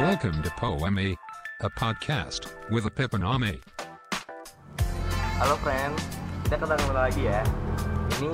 [0.00, 1.12] Welcome to Poeme,
[1.60, 3.60] a podcast with a Pipiname.
[5.36, 5.92] Halo friend,
[6.48, 7.44] kita ketemu lagi ya.
[8.16, 8.32] Ini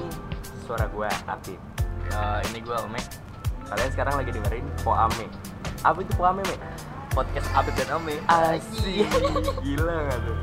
[0.63, 1.59] suara gue Apip.
[2.07, 3.03] Eh, ini gue Ome
[3.67, 5.27] Kalian sekarang lagi dengerin Poame.
[5.83, 6.55] Apa itu Poame, Me?
[7.11, 9.11] podcast Abib dan Ome Asik.
[9.67, 10.39] Gila nggak tuh?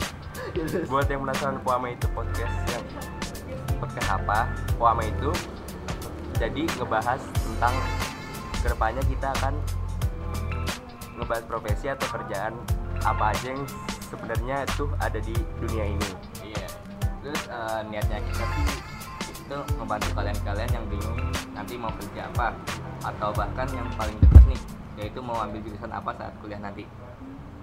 [0.91, 2.83] Buat yang penasaran Poame itu podcast yang
[3.79, 4.51] podcast apa?
[4.75, 5.31] Poame itu
[6.35, 7.79] jadi ngebahas tentang
[8.59, 9.55] ke depannya kita akan
[11.17, 12.53] ngebahas profesi atau kerjaan
[13.03, 13.63] apa aja yang
[14.08, 16.09] sebenarnya tuh ada di dunia ini.
[16.45, 16.67] iya.
[17.23, 18.67] Terus eh, niatnya kita sih
[19.44, 21.20] itu ngebantu kalian-kalian yang bingung
[21.52, 22.55] nanti mau kerja apa
[23.04, 24.62] atau bahkan yang paling dekat nih
[24.95, 26.88] yaitu mau ambil jurusan apa saat kuliah nanti.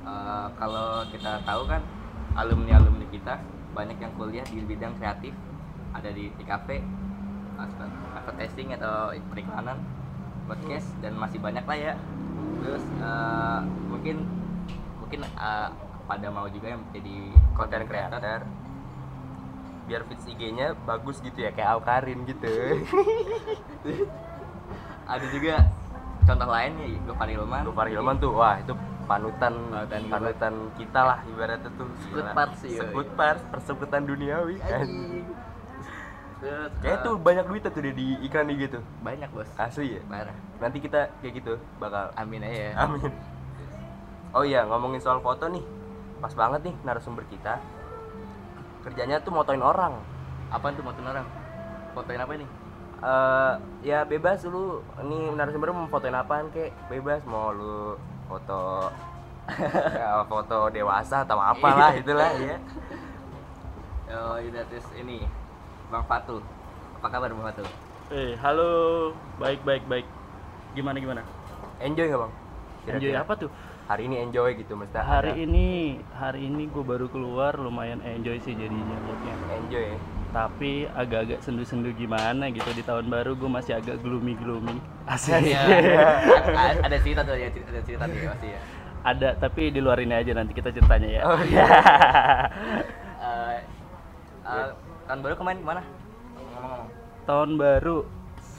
[0.04, 1.82] Eh, kalau kita tahu kan
[2.36, 3.40] alumni alumni kita
[3.74, 5.32] banyak yang kuliah di bidang kreatif.
[5.90, 6.78] Ada di TKP
[8.14, 9.76] advertising atau periklanan
[10.48, 11.94] podcast dan masih banyak lah ya
[12.60, 14.16] terus eh, mungkin
[15.00, 15.68] mungkin eh,
[16.10, 17.14] pada mau juga yang jadi
[17.54, 18.42] konten creator
[19.90, 22.46] biar feeds IG-nya bagus gitu ya kayak Alkarin gitu
[25.10, 25.66] ada juga
[26.22, 28.70] contoh lain ya Gopar Hilman Gopar Hilman tuh wah itu
[29.10, 32.30] panutan Panutan panutan, kita lah ibaratnya tuh Gila.
[32.30, 34.86] pars sih, sekut pars persekutan duniawi kan.
[36.80, 39.48] Kayak tuh banyak duit tuh deh di iklan IG tuh banyak bos.
[39.60, 40.02] Asli ya?
[40.08, 40.36] Parah.
[40.56, 42.72] Nanti kita kayak gitu bakal amin aja ya.
[42.80, 43.12] Amin.
[44.32, 45.64] Oh iya ngomongin soal foto nih.
[46.20, 47.60] Pas banget nih narasumber kita.
[48.86, 50.00] Kerjanya tuh motoin orang.
[50.48, 51.26] Apa tuh motoin orang?
[51.92, 52.50] Fotoin apa nih
[53.00, 54.84] eh ya bebas lu.
[55.00, 56.72] Ini narasumber mau fotoin apaan kek?
[56.92, 57.96] Bebas mau lu
[58.30, 58.86] foto
[59.98, 62.56] ya, foto dewasa atau apalah itulah ya
[64.14, 64.62] oh iya
[64.98, 65.26] ini
[65.90, 66.40] Bang Fatul
[66.96, 67.68] apa kabar Bang Fatul
[68.10, 69.14] Eh, halo.
[69.38, 70.02] Baik, baik, baik.
[70.72, 71.22] Gimana gimana?
[71.78, 72.32] enjoy nggak bang
[72.90, 73.50] Enjoy apa tuh?
[73.86, 75.66] hari ini enjoy gitu mesti Hari ini,
[76.12, 79.34] hari ini gue baru keluar, lumayan enjoy sih jadinya moodnya.
[79.52, 79.98] enjoy ya
[80.30, 84.78] Tapi agak-agak sendu-sendu gimana gitu di tahun baru gue masih agak gloomy-gloomy.
[85.06, 85.42] Asik.
[85.44, 85.66] ya
[86.50, 88.60] a- ada cerita tuh ya ada cerita nih pasti ya
[89.00, 91.22] Ada, tapi di luar ini aja nanti kita ceritanya ya.
[91.24, 91.66] Oh, iya.
[93.20, 93.58] Eh,
[94.44, 94.68] eh,
[95.10, 95.82] tahun baru kemarin gimana?
[96.38, 96.88] Ngomong-ngomong.
[97.26, 97.96] Tahun baru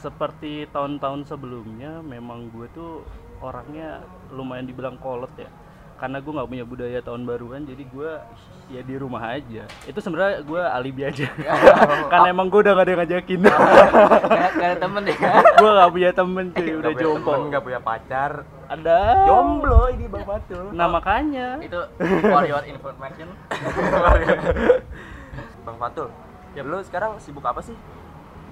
[0.03, 3.07] seperti tahun-tahun sebelumnya memang gue tuh
[3.39, 4.03] orangnya
[4.35, 5.47] lumayan dibilang kolot ya.
[5.95, 8.11] Karena gue nggak punya budaya tahun baruan jadi gue
[8.67, 9.63] ya di rumah aja.
[9.87, 11.31] Itu sebenarnya gue alibi aja.
[12.11, 13.39] Karena emang gue udah gak ada yang ngajakin.
[13.47, 15.17] Gak gak ada temen deh
[15.63, 18.31] gue gak punya temen cuy udah temen, nggak punya pacar.
[18.67, 18.99] Ada.
[19.23, 21.63] Jomblo ini bang Fatul nah makanya.
[21.63, 21.79] Itu
[22.27, 23.31] for your information.
[25.61, 26.11] Bang Fatul
[26.53, 27.75] lu sekarang sibuk apa sih?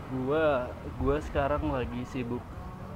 [0.10, 0.46] Gue
[0.98, 2.42] gue sekarang lagi sibuk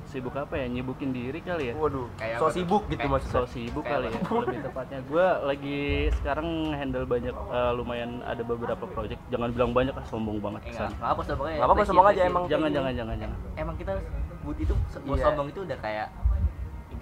[0.06, 0.66] sibuk apa ya?
[0.66, 1.76] Nyibukin diri kali ya?
[1.76, 3.36] Waduh Kayak so apa sibuk gitu maksudnya?
[3.36, 5.00] So sibuk kali ya lebih tepatnya.
[5.04, 5.80] Gue lagi
[6.14, 9.20] sekarang handle banyak eh, lumayan ada beberapa project.
[9.30, 11.56] Jangan bilang banyak ah sombong banget Eh, kesan nggak apa sombong aja.
[11.56, 12.44] Nggak apa-apa, sombong aja, emang.
[12.48, 13.38] jangan jangan jangan jangan.
[13.56, 13.94] Emang kita
[14.42, 15.24] bud itu mau Iya.
[15.26, 16.08] sombong itu udah kayak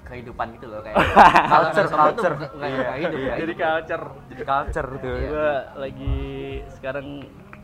[0.03, 0.97] kehidupan gitu loh kayak
[1.53, 2.33] Culture, culture.
[2.35, 3.33] nggak- Iya, hidup iya.
[3.39, 4.05] jadi culture.
[4.27, 5.15] Jadi culture tuh.
[5.15, 5.25] Iya.
[5.25, 6.15] gue lagi
[6.75, 7.07] sekarang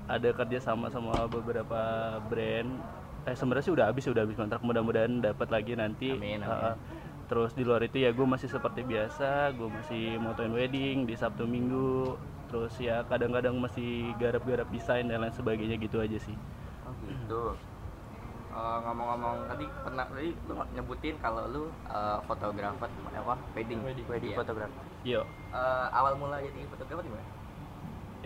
[0.08, 1.80] ada kerja sama sama beberapa
[2.32, 2.72] brand.
[3.28, 4.64] Eh sebenarnya sih udah habis udah habis kontrak.
[4.64, 6.16] Mudah-mudahan dapat lagi nanti.
[6.16, 6.48] Amin, amin.
[6.48, 6.76] Uh,
[7.28, 9.52] terus di luar itu ya gue masih seperti biasa.
[9.54, 12.16] Gue masih motoin wedding di sabtu minggu.
[12.48, 16.36] Terus ya kadang-kadang masih garap-garap desain dan lain sebagainya gitu aja sih.
[16.88, 17.60] Oh gitu.
[18.48, 23.36] Eh, ngomong-ngomong tadi pernah tadi lu nyebutin kalau lu eh, fotografer apa?
[23.54, 23.84] Wedding.
[23.84, 24.32] Wedding.
[24.32, 24.38] Iya.
[24.40, 24.84] fotografer.
[25.04, 27.37] Yo, Eh, awal mula jadi fotografer gimana?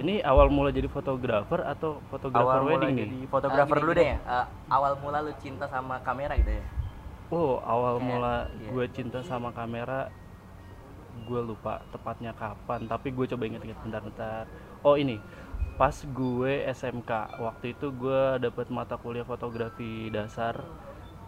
[0.01, 3.29] Ini awal mula jadi fotografer atau fotografer awal wedding jadi nih?
[3.29, 6.65] fotografer Eh, gini- dulu deh ya, eh, awal mula lu cinta sama kamera gitu ya
[7.31, 8.67] Oh, awal Kayak- mula iya.
[8.67, 10.11] gue cinta sama kamera
[11.21, 14.43] gue lupa tepatnya kapan, tapi gue coba inget-inget bentar-bentar.
[14.81, 15.15] Oh, ini
[15.77, 17.07] pas gue SMK.
[17.39, 20.59] Waktu itu gue dapet mata kuliah fotografi dasar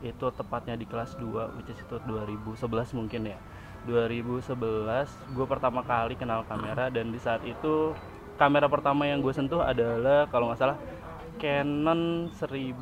[0.01, 3.39] itu tepatnya di kelas 2 which is itu 2011 mungkin ya.
[3.83, 7.95] 2011 gue pertama kali kenal kamera dan di saat itu
[8.43, 10.77] kamera pertama yang gue sentuh adalah kalau nggak salah
[11.39, 12.75] Canon 1000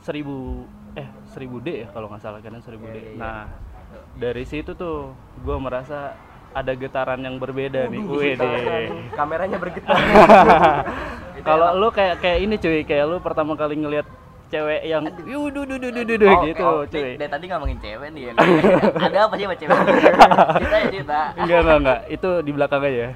[0.00, 2.96] 1000 eh 1000D ya kalau nggak salah Canon 1000D.
[2.96, 3.20] Iya, iya.
[3.20, 3.44] Nah,
[4.16, 5.12] dari situ tuh
[5.44, 6.16] gue merasa
[6.52, 8.00] ada getaran yang berbeda nih.
[8.00, 8.88] Wih deh.
[9.12, 9.96] kameranya bergetar
[11.48, 14.06] Kalau lu kayak kayak ini cuy, kayak lu pertama kali ngelihat
[14.52, 17.16] cewek yang duh duh duh duh," Oh, gitu oh, cuy.
[17.16, 18.32] Dari, tadi ngomongin cewek nih ya.
[19.00, 19.78] Ada apa sih sama cewek?
[20.60, 21.20] Cerita ya cerita.
[21.40, 23.06] Enggak enggak enggak, itu di belakang aja.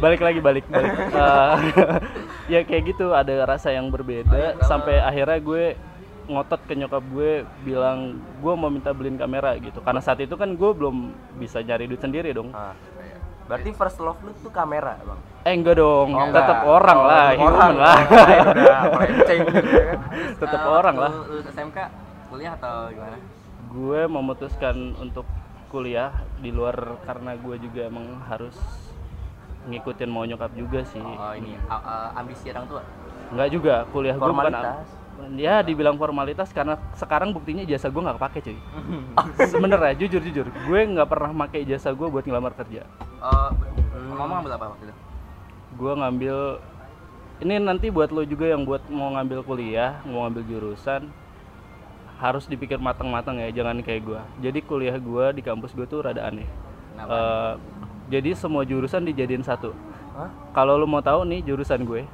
[0.00, 0.92] balik lagi balik balik.
[1.14, 1.56] Eh,
[2.52, 5.64] ya kayak gitu ada rasa yang berbeda sampai akhirnya gue
[6.24, 10.56] ngotot ke nyokap gue bilang gue mau minta beliin kamera gitu karena saat itu kan
[10.56, 12.72] gue belum bisa nyari duit sendiri dong Ah.
[13.44, 15.20] Berarti first love lu tuh kamera bang?
[15.44, 16.08] Eh enggak dong.
[16.10, 16.72] Oh, tetap enggak.
[16.72, 17.74] orang Oh, lah human orang.
[17.76, 17.98] lah.
[18.00, 19.98] Lain udah melenceng gitu ya kan.
[20.40, 21.12] Tetap Eh, orang waktu lah.
[21.26, 21.78] lulus SMK
[22.26, 23.16] kuliah atau gimana?
[23.66, 25.26] Gue memutuskan untuk
[25.68, 28.56] kuliah di luar karena gue juga emang harus
[29.64, 31.00] ngikutin mau nyokap juga sih.
[31.00, 32.82] Oh ini a- ambisi orang tua?
[33.28, 34.64] Enggak juga kuliah gue bukan.
[35.34, 38.58] Ya dibilang formalitas karena sekarang buktinya jasa gue nggak kepake cuy.
[39.52, 40.46] Sebenernya jujur jujur.
[40.66, 42.86] Gue nggak pernah pakai jasa gue buat ngelamar kerja.
[43.24, 43.50] Oh
[44.14, 44.94] ngomong ambil apa waktu itu?
[45.74, 46.36] Gue ngambil
[47.42, 51.10] ini nanti buat lo juga yang buat mau ngambil kuliah mau ngambil jurusan
[52.22, 56.30] harus dipikir matang-matang ya jangan kayak gue jadi kuliah gue di kampus gue tuh rada
[56.30, 56.46] aneh.
[56.94, 57.10] Kenapa?
[57.10, 57.54] Eh,
[58.14, 59.74] jadi semua jurusan dijadiin satu.
[60.54, 62.06] Kalau lo mau tahu nih jurusan gue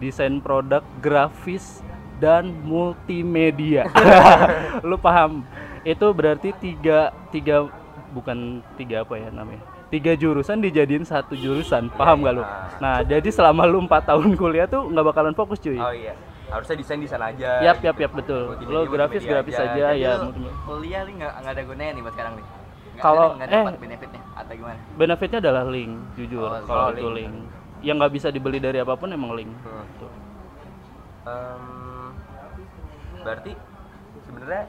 [0.00, 1.84] desain produk grafis
[2.22, 3.90] dan multimedia.
[4.86, 5.42] Lu paham?
[5.82, 7.66] Itu berarti tiga tiga
[8.14, 9.66] bukan tiga apa ya namanya?
[9.90, 11.90] Tiga jurusan dijadiin satu jurusan.
[11.98, 12.44] Paham gak lu?
[12.80, 15.76] Nah jadi selama lu empat tahun kuliah tuh nggak bakalan fokus cuy.
[15.76, 16.16] Oh iya.
[16.48, 17.60] Harusnya desain desain aja.
[17.60, 18.56] Yap yap yap betul.
[18.56, 19.92] Multimedia, lo grafis grafis aja.
[19.92, 20.12] aja, ya
[20.64, 22.46] kuliah nih nggak nggak ada gunanya nih buat sekarang nih.
[23.02, 23.64] Kalau- eh.
[23.76, 24.78] benefitnya atau gimana?
[24.96, 27.28] benefitnya adalah link jujur Oh, kalau oh, itu link.
[27.28, 27.36] link.
[27.82, 29.52] Yang nggak bisa dibeli dari apa pun emang link.
[29.64, 29.84] Hmm.
[30.00, 30.12] Tuh.
[31.28, 31.91] Em,
[33.22, 33.52] berarti
[34.26, 34.66] sebenarnya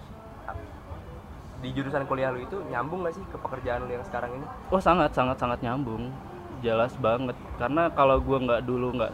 [1.63, 4.45] di jurusan kuliah lu itu nyambung gak sih ke pekerjaan lu yang sekarang ini?
[4.67, 6.11] Oh sangat sangat sangat nyambung,
[6.59, 7.39] jelas banget.
[7.55, 9.11] Karena kalau gua nggak dulu nggak,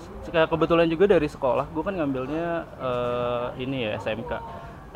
[0.50, 4.32] kebetulan juga dari sekolah, gua kan ngambilnya eh, ini ya SMK,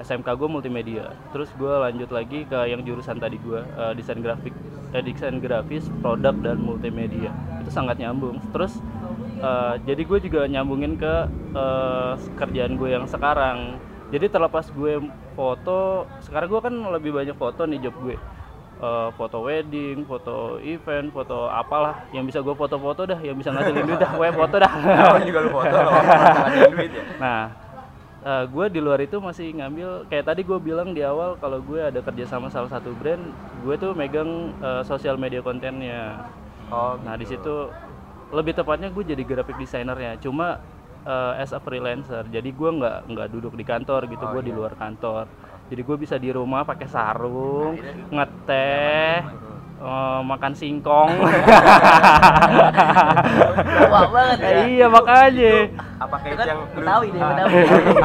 [0.01, 1.13] SMK gue multimedia.
[1.29, 4.53] Terus gua lanjut lagi ke yang jurusan tadi gua eh, desain grafik,
[4.89, 7.29] eh, desain grafis, produk dan multimedia.
[7.61, 8.41] Itu sangat nyambung.
[8.49, 8.81] Terus
[9.45, 11.13] eh, jadi gue juga nyambungin ke
[11.53, 13.77] eh, kerjaan gue yang sekarang.
[14.13, 15.01] Jadi terlepas gue
[15.33, 18.13] foto, sekarang gue kan lebih banyak foto nih job gue
[18.77, 23.89] eh, foto wedding, foto event, foto apalah yang bisa gue foto-foto dah, yang bisa ngasilin
[23.89, 24.71] duit dah, gue foto dah.
[25.17, 25.77] Oh juga lu foto
[26.77, 27.03] duit ya?
[27.17, 27.41] nah,
[28.45, 31.97] gue di luar itu masih ngambil kayak tadi gue bilang di awal kalau gue ada
[32.05, 33.33] kerja sama salah satu brand,
[33.65, 36.21] gue tuh megang eh, sosial media kontennya.
[36.69, 37.41] Oh, Nah di gitu.
[37.41, 37.55] situ
[38.33, 40.61] lebih tepatnya gue jadi graphic designernya, cuma
[41.03, 44.49] eh, as a freelancer, jadi gue nggak nggak duduk di kantor gitu, Oh, gue di
[44.49, 44.57] iya.
[44.57, 45.25] luar kantor.
[45.65, 47.73] Jadi gue bisa di rumah pakai sarung,
[48.09, 49.15] ngeteh,
[49.79, 51.11] eh, makan singkong.
[53.85, 54.49] Wah banget ya.
[54.65, 55.53] iya makanya.
[55.99, 57.53] Apakah Itu itu kan yang Betawi deh, Ah, Betawi.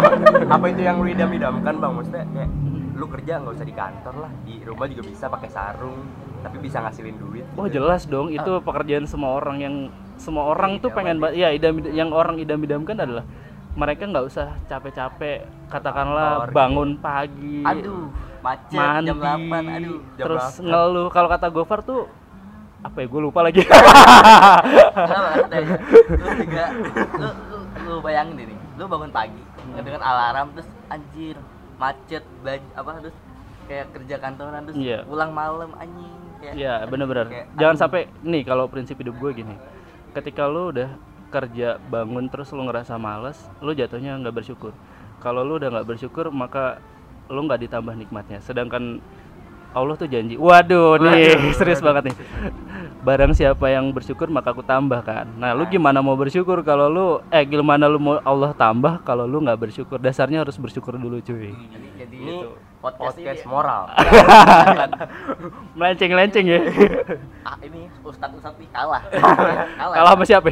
[0.55, 1.93] apa itu yang lu idam-idamkan bang?
[1.93, 2.51] Maksudnya kayak
[2.95, 5.99] lu kerja nggak usah di kantor lah, di rumah juga bisa pakai sarung,
[6.41, 7.45] tapi bisa ngasilin duit.
[7.55, 7.79] Oh gitu.
[7.79, 9.75] jelas dong, itu pekerjaan semua orang yang
[10.19, 13.25] semua orang tuh pengen ba- ya idam yang orang idam-idamkan adalah
[13.73, 15.39] mereka nggak usah capek-capek
[15.69, 16.57] katakanlah Kantor, gitu.
[16.57, 18.11] bangun pagi Aduh,
[18.41, 19.79] macet mandi jam 8.
[19.79, 19.99] Aduh.
[20.13, 20.67] jam terus 8.
[20.67, 22.11] ngeluh kalau kata Gofar tuh
[22.79, 23.59] apa ya gue lupa lagi?
[26.09, 26.65] Lu juga
[27.13, 29.43] lu, lu, lu bayangin deh nih, lu bangun pagi
[29.75, 31.37] dengan alarm terus anjir
[31.77, 33.17] macet baju apa terus
[33.65, 34.99] kayak kerja kantoran terus Iya.
[35.05, 39.59] pulang malam anjing Iya bener-bener Kayak, Jangan sampai Nih kalau prinsip hidup gue gini
[40.19, 40.99] Ketika lu udah
[41.31, 44.75] kerja bangun terus lu ngerasa males Lu jatuhnya nggak bersyukur.
[45.23, 46.83] Kalau lu udah nggak bersyukur maka
[47.31, 48.43] lu nggak ditambah nikmatnya.
[48.43, 48.99] Sedangkan
[49.71, 52.17] Allah tuh janji Waduh nih serius banget nih.
[53.07, 55.31] Barang siapa yang bersyukur maka aku tambah kan?
[55.39, 59.39] Nah lu gimana mau bersyukur kalau lu Eh gimana lu mau Allah tambah kalau lu
[59.39, 60.03] nggak bersyukur?
[60.03, 61.55] Dasarnya harus bersyukur dulu cuy.
[61.55, 62.35] Jadi, jadi Ini
[62.79, 63.83] podcast, podcast ini moral.
[65.79, 66.61] Melenceng-lenceng ya.
[67.43, 69.03] Ah, ini ustadz ustadz nih kalah.
[69.79, 70.13] Kalah, Kalah.
[70.15, 70.49] Sama siapa?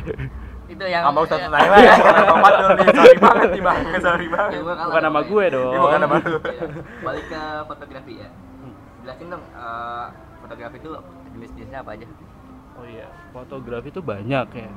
[0.67, 1.95] Itu yang Sama Senai lah ya,
[2.27, 4.51] tempat dulu nih, sorry banget nih bang, sorry banget.
[4.59, 5.71] Ya, Bukan nama gue dong.
[5.71, 6.39] Ini bukan nama lu.
[6.43, 6.63] Iya.
[7.07, 8.29] balik ke fotografi ya.
[9.07, 10.07] Jelasin dong eh,
[10.43, 10.91] fotografi itu
[11.39, 12.07] jenis-jenisnya apa aja?
[12.77, 14.71] Oh iya, fotografi itu banyak ya.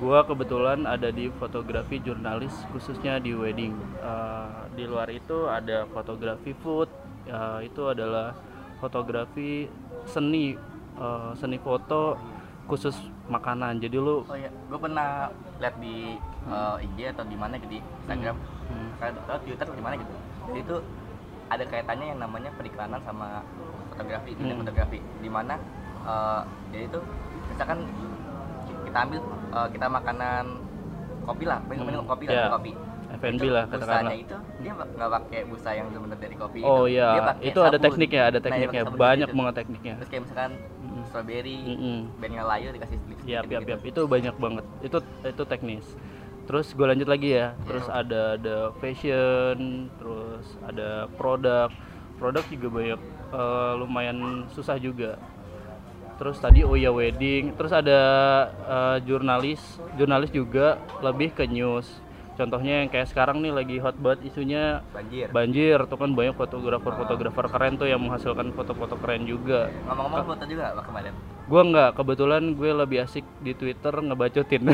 [0.00, 3.76] Gua kebetulan ada di fotografi jurnalis khususnya di wedding.
[4.00, 6.88] Eh, di luar itu ada fotografi food,
[7.28, 8.32] ya, itu adalah
[8.80, 9.68] fotografi
[10.08, 10.56] seni
[10.96, 12.16] eh, seni foto
[12.64, 12.96] khusus
[13.28, 13.76] makanan.
[13.76, 15.28] Jadi lu oh iya gue pernah
[15.60, 16.16] lihat di
[16.48, 18.36] eh, IG atau di mana gitu di Instagram
[18.70, 18.94] Hmm.
[19.02, 20.14] atau Twitter di mana gitu
[20.46, 20.76] Jadi itu
[21.50, 23.42] ada kaitannya yang namanya periklanan sama
[23.90, 24.62] fotografi dunia Hmm.
[24.62, 25.58] fotografi di mana
[26.06, 26.40] eh,
[26.70, 26.98] jadi itu
[27.50, 27.82] misalkan
[28.90, 29.20] kita ambil
[29.54, 30.44] eh, kita makanan
[31.26, 32.72] kopi lah minum minum Hmm, kopi lah minum kopi
[33.10, 34.14] F&B lah busanya katakanlah.
[34.14, 36.84] itu dia nggak- pakai busa yang benar dari kopi Oh itu.
[36.86, 37.80] iya, itu ada sabun.
[37.80, 38.82] tekniknya, ada Nah, pakai tekniknya.
[38.84, 39.32] sabun Banyak gitu.
[39.32, 39.94] banget tekniknya.
[39.98, 40.52] terus kayak misalkan
[40.84, 41.04] Mm-mm.
[41.08, 41.60] strawberry
[42.20, 43.74] bandnya layu dikasih sedikit yap, gitu.
[43.74, 43.80] yap.
[43.84, 44.64] Itu banyak banget.
[44.84, 45.86] Itu itu teknis.
[46.50, 51.70] terus gue lanjut lagi ya terus ada ada fashion terus ada produk
[52.18, 54.18] produk juga banyak eh, lumayan
[54.50, 55.14] susah juga
[56.20, 58.00] terus tadi oh ya wedding terus ada
[58.52, 61.88] eh, jurnalis jurnalis juga lebih ke news.
[62.40, 65.28] Contohnya yang kayak sekarang nih lagi hot banget isunya banjir.
[65.28, 69.68] Banjir tuh kan banyak fotografer fotografer keren tuh yang menghasilkan foto-foto keren juga.
[69.84, 71.12] Ngomong-ngomong foto juga apa kemarin?
[71.52, 74.62] Gua nggak kebetulan gue lebih asik di twitter ngebacotin.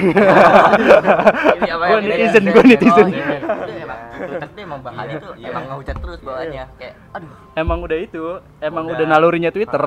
[1.67, 2.55] Yang netizen, bedanya?
[2.55, 3.07] gua netizen.
[3.07, 3.27] Oh, iya.
[3.35, 6.65] Itu emang Twitter tuh emang bahannya tuh emang ngehujat terus bawaannya.
[6.79, 7.33] Kayak aduh.
[7.59, 8.25] Emang udah itu
[8.63, 8.95] emang Udah.
[8.95, 9.83] udah, nalurinya twitter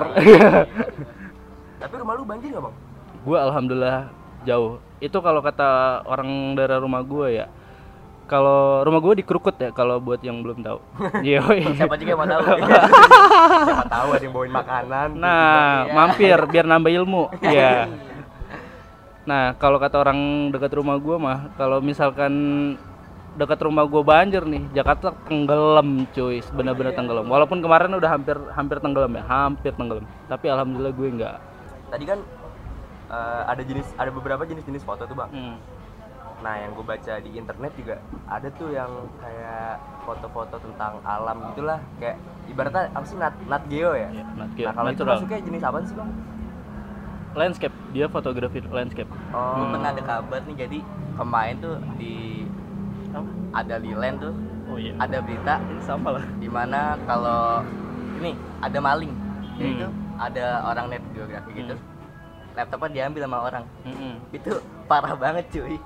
[1.80, 2.76] tapi rumah lu banjir nggak bang?
[3.24, 4.12] Gue alhamdulillah
[4.44, 4.76] jauh.
[5.00, 7.46] Itu kalau kata orang dari rumah gue ya
[8.30, 10.78] kalau rumah gue di Krukut ya kalau buat yang belum tahu.
[11.26, 11.42] Iya.
[11.74, 12.42] siapa juga yang mau tahu?
[13.66, 15.08] Siapa tahu ada yang bawain makanan.
[15.18, 15.92] Nah Iya.
[15.96, 17.22] mampir biar nambah ilmu.
[17.50, 17.90] Iya.
[19.20, 22.32] nah kalau kata orang dekat rumah gue mah kalau misalkan
[23.36, 26.38] dekat rumah gue banjir nih Jakarta tenggelam cuy.
[26.54, 27.26] Bener-bener tenggelam.
[27.26, 30.06] Walaupun kemarin udah hampir hampir tenggelam ya hampir tenggelam.
[30.30, 31.36] Tapi alhamdulillah gue enggak
[31.90, 32.18] tadi kan
[33.10, 35.30] eh, ada jenis ada beberapa jenis-jenis foto tuh bang.
[35.34, 35.56] Hmm.
[36.40, 38.88] nah yang gue baca di internet juga ada tuh yang
[39.20, 39.76] kayak
[40.08, 41.84] foto-foto tentang alam gitulah.
[42.00, 42.16] Kayak
[42.48, 44.08] ibaratnya apa sih nat, nat geo ya?
[44.08, 46.10] Ya, nat nah geo, kalau itu masuknya jenis apa sih bang?
[47.36, 47.74] Landscape.
[47.92, 49.10] Dia fotografi landscape.
[49.10, 50.78] Gue oh pernah ada kabar nih jadi
[51.20, 52.48] kemarin tuh di
[53.52, 54.34] ada di land tuh.
[54.72, 54.96] Oh iya.
[54.96, 56.24] Ada berita sama lah.
[56.40, 57.60] di mana kalau
[58.16, 58.32] ini
[58.64, 59.12] ada maling.
[59.60, 59.76] Hmm.
[59.76, 59.88] itu
[60.20, 61.74] ada orang net geografi gitu
[62.52, 64.14] laptopnya diambil sama orang Mm-mm.
[64.30, 64.52] itu
[64.86, 65.76] parah banget cuy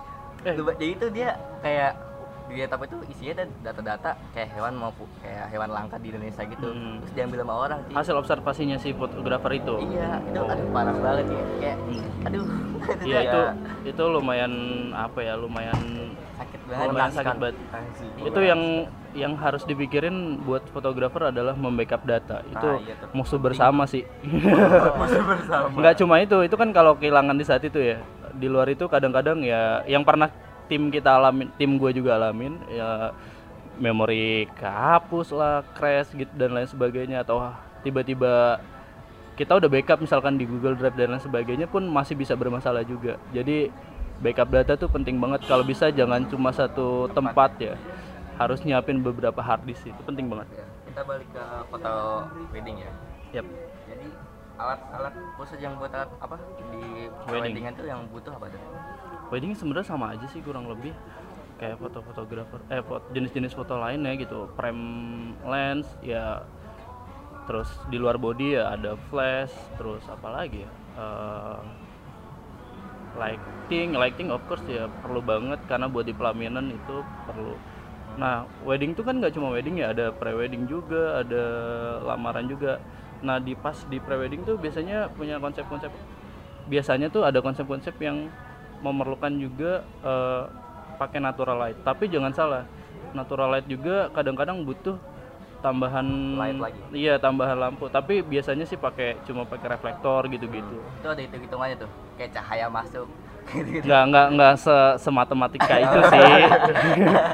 [0.44, 0.52] Eh.
[0.52, 1.96] Jadi itu dia kayak
[2.44, 6.68] di laptop itu isinya ada data-data kayak hewan mau kayak hewan langka di Indonesia gitu
[6.68, 7.00] Hmm.
[7.00, 11.26] terus diambil sama orang cuy hasil observasinya si fotografer itu iya itu aduh parah banget
[11.32, 12.26] ya kayak Hmm.
[12.28, 12.44] aduh
[13.08, 13.20] Iya Iya.
[13.24, 13.40] itu
[13.88, 14.52] itu lumayan
[14.92, 15.80] apa ya lumayan
[16.54, 17.18] sakit banget Mengenaskan.
[17.18, 17.56] sakit banget.
[18.22, 18.60] Itu yang
[19.14, 22.42] yang harus dipikirin buat fotografer adalah membackup data.
[22.44, 24.02] Itu Ah, iya musuh bersama sih.
[25.00, 27.98] Masih bersama Nggak cuma itu, itu kan kalau kehilangan di saat itu ya.
[28.34, 30.30] Di luar itu kadang-kadang ya yang pernah
[30.66, 33.14] tim kita alamin, tim gue juga alamin ya
[33.74, 37.50] memori kehapus lah, crash gitu dan lain sebagainya atau
[37.82, 38.58] tiba-tiba
[39.34, 43.18] kita udah backup misalkan di Google Drive dan lain sebagainya pun masih bisa bermasalah juga.
[43.30, 43.70] Jadi
[44.18, 45.42] backup data tuh penting banget.
[45.44, 47.74] Kalau bisa jangan cuma satu tempat ya.
[48.34, 50.46] Harus nyiapin beberapa hard disk itu penting banget.
[50.52, 51.92] Ya, kita balik ke foto
[52.50, 52.90] wedding ya
[53.32, 53.46] Yap.
[53.84, 54.06] jadi
[54.54, 56.38] alat-alat khusus yang buat alat apa
[56.70, 57.50] di Wedding.
[57.50, 58.58] weddingan tuh yang butuh apa tuh
[59.26, 60.94] Wedding sebenarnya sama aja sih kurang lebih
[61.58, 64.82] kayak foto-fotografer eh fot- jenis-jenis foto lainnya gitu frame
[65.42, 66.46] lens ya
[67.44, 71.58] terus di luar body ya ada flash terus apa lagi ya Eh,
[73.14, 77.54] lighting lighting of course ya perlu banget karena buat di pelaminan itu perlu.
[78.18, 81.44] Nah wedding tuh kan nggak cuma wedding ya ada pre-wedding juga ada
[82.02, 82.82] lamaran juga.
[83.22, 85.90] Nah di pas di pre-wedding tuh biasanya punya konsep-konsep
[86.66, 88.28] biasanya tuh ada konsep-konsep yang
[88.82, 90.42] memerlukan juga eh,
[90.98, 91.78] pakai natural light.
[91.82, 92.64] Tapi jangan salah
[93.14, 94.98] natural light juga kadang-kadang butuh
[95.64, 96.04] tambahan
[96.36, 96.80] Light lagi.
[96.92, 97.88] iya tambahan lampu.
[97.88, 100.76] Tapi biasanya sih pakai cuma pakai reflektor gitu-gitu.
[101.00, 101.90] Itu ada hitung hitungannya tuh.
[102.20, 103.08] Kayak cahaya masuk.
[103.44, 106.20] Gitu nggak nggak nggak se sematematika itu sih.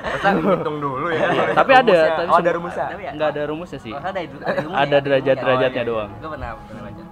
[0.02, 1.22] Masa hitung dulu ya?
[1.30, 2.10] Iya, tapi ada, Rumusnya.
[2.18, 2.86] tapi oh ada rumusnya?
[2.90, 3.92] Tapi ya, nggak ada rumusnya sih.
[3.94, 5.02] Oh, ada itu ada, Ada ya?
[5.06, 5.90] derajat-derajatnya Oh, iya, iya.
[5.90, 6.10] doang.
[6.18, 7.04] Gua pernah pernah baca.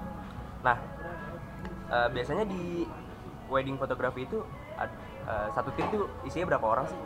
[0.66, 0.76] Nah
[1.88, 2.62] eh, biasanya di
[3.46, 4.38] wedding fotografi itu
[4.78, 6.98] eh, satu tim tuh isinya berapa orang sih?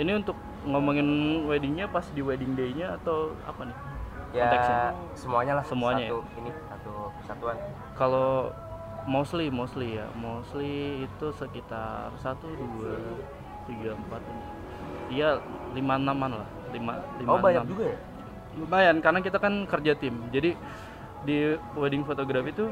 [0.00, 1.08] Ini untuk ngomongin
[1.46, 3.76] weddingnya pas di wedding day-nya atau apa nih?
[4.32, 4.78] Ya konteksnya?
[5.12, 7.56] semuanya lah Semuanya satu ini satu kesatuan.
[7.98, 8.30] Kalau
[9.04, 10.06] mostly mostly ya.
[10.16, 12.96] Mostly itu sekitar satu dua
[13.68, 14.22] tiga empat
[15.12, 15.38] iya
[15.76, 16.48] lima enaman lah.
[16.72, 17.72] Lima lima oh banyak enam.
[17.76, 17.98] juga ya?
[18.52, 20.14] Lumayan karena kita kan kerja tim.
[20.32, 20.56] Jadi
[21.22, 22.66] di wedding fotografi itu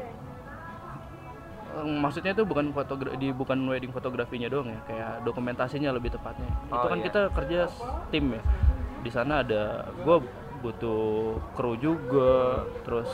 [1.81, 6.49] maksudnya itu bukan fotogra di bukan wedding fotografinya doang ya kayak dokumentasinya lebih tepatnya.
[6.65, 7.05] Itu Oh, kan iya.
[7.05, 7.59] kita kerja
[8.09, 8.41] tim ya.
[9.01, 9.63] Di sana ada
[9.95, 10.17] gue
[10.61, 11.01] butuh
[11.51, 13.09] kru juga terus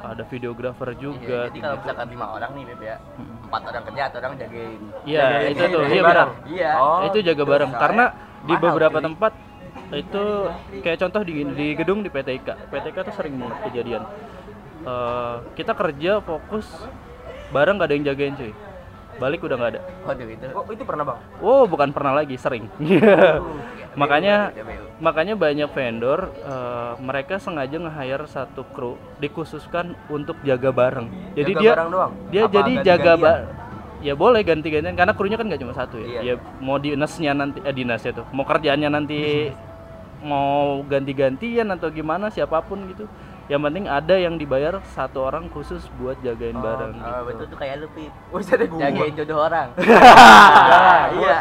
[0.00, 2.96] ada videografer Iya, juga jadi kalau misalkan lima orang nih Beb ya.
[3.44, 4.80] Empat orang kerja atau orang jagain.
[5.04, 6.28] Iya, Jagain- itu tuh, iya benar.
[6.46, 6.70] iya.
[6.74, 7.50] Oh, itu jaga gitu.
[7.50, 7.70] bareng.
[7.74, 8.04] Karena
[8.40, 9.32] di beberapa tempat
[9.88, 10.24] itu
[10.80, 14.02] kayak contoh di di gedung di PTIK PTIK tuh sering banget kejadian.
[14.80, 16.64] Eh, kita kerja fokus
[17.48, 18.52] bareng gak ada yang jagain cuy
[19.18, 22.70] balik udah nggak ada waduh itu oh itu pernah bang oh bukan pernah lagi sering
[23.98, 24.54] makanya
[25.02, 31.60] makanya banyak vendor eh, mereka sengaja nge-hire satu kru dikhususkan untuk jaga bareng jadi Jaga
[31.62, 32.12] dia barang doang?
[32.30, 33.42] dia Apa jadi jaga ba-
[33.98, 36.06] ya boleh ganti-gantian karena krunya kan nggak cuma satu ya.
[36.06, 36.20] Iya.
[36.22, 39.50] Ya mau dinasnya nanti eh dinasnya tuh, mau kerjaannya nanti
[40.30, 43.10] mau ganti-gantian atau gimana siapa pun gitu.
[43.48, 47.20] Yang penting ada yang dibayar satu orang khusus buat jagain Oh, barang Oh, gitu.
[47.32, 48.12] betul tuh kayak lu Pip.
[48.52, 48.64] Ada.
[48.68, 49.68] Jagain jodoh orang.
[51.20, 51.36] iya.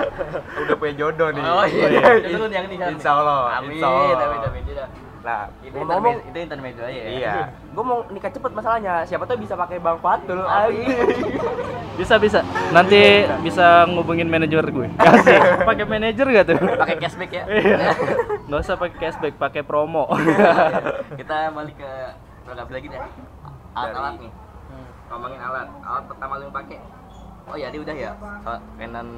[0.56, 1.44] Udah punya jodoh nih.
[1.44, 1.88] Oh iya,
[2.24, 2.92] itu kan yang di sana.
[2.96, 3.40] Insya Allah.
[3.60, 4.24] Amin, Insya Allah.
[4.24, 5.07] amin, amin.
[5.28, 7.08] Nah, Itu intermezzo, itu intermezzo aja ya.
[7.12, 7.34] iya.
[7.76, 9.04] Gue mau nikah cepet masalahnya.
[9.04, 10.40] Siapa tahu bisa pakai Bang Fatul.
[12.00, 12.46] Bisa bisa.
[12.70, 14.86] Nanti bisa ngubungin manajer gue.
[15.02, 15.66] Kasih.
[15.66, 16.58] Pakai manajer gak tuh?
[16.78, 17.44] Pakai cashback ya.
[17.50, 17.78] Iya.
[18.46, 20.06] Nggak usah pakai cashback, pakai promo.
[21.18, 21.90] Kita balik ke
[22.46, 23.02] program lagi deh.
[23.74, 24.32] Alat-alat nih.
[25.10, 25.68] Ngomongin alat.
[25.82, 26.78] Alat pertama lu yang pakai.
[27.50, 28.12] Oh ya, dia udah ya.
[28.78, 29.10] Canon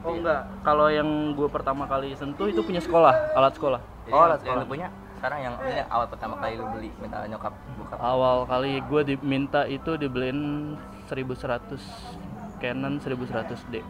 [0.00, 3.80] Oh enggak, kalau yang gue pertama kali sentuh itu punya sekolah, alat sekolah.
[4.08, 4.64] Jadi Oh, yang, alat yang sekolah.
[4.64, 4.88] lu punya
[5.20, 7.94] sekarang yang ini awal pertama kali lu beli minta nyokap buka.
[8.00, 10.40] Awal kali gue diminta itu dibeliin
[11.12, 11.76] 1100
[12.56, 13.84] Canon 1100D.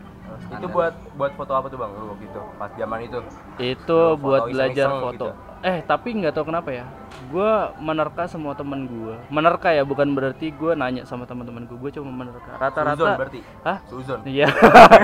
[0.51, 2.41] Itu buat buat foto apa tuh Bang lu waktu itu?
[2.59, 3.19] Pas zaman itu.
[3.59, 5.27] Itu Lu buat foto belajar iseng-iseng foto.
[5.31, 5.31] gitu.
[5.61, 6.85] Eh tapi nggak tahu kenapa ya.
[7.31, 9.15] Gue menerka semua temen gue.
[9.31, 11.79] Menerka ya bukan berarti gue nanya sama teman-teman gue.
[11.79, 12.43] Gue cuma menerka.
[12.43, 13.11] Suzon Rata-rata.
[13.15, 13.41] berarti.
[13.63, 13.79] Hah?
[13.87, 14.19] Suzon.
[14.27, 14.51] Iya.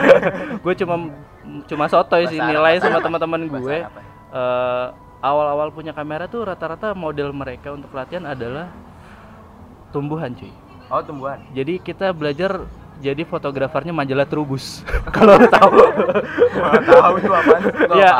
[0.65, 0.95] gue cuma
[1.71, 3.77] cuma sotoy sih nilai sama teman-teman gue.
[5.27, 8.71] Awal-awal punya kamera tuh rata-rata model mereka untuk latihan adalah
[9.91, 10.53] tumbuhan cuy.
[10.87, 11.43] Oh, tumbuhan.
[11.51, 12.63] Jadi kita belajar
[13.03, 14.87] jadi fotografernya majalah Trubus.
[15.17, 15.83] Kalau tahu.
[16.87, 17.29] Tahu itu.
[17.29, 18.11] Nggak ya,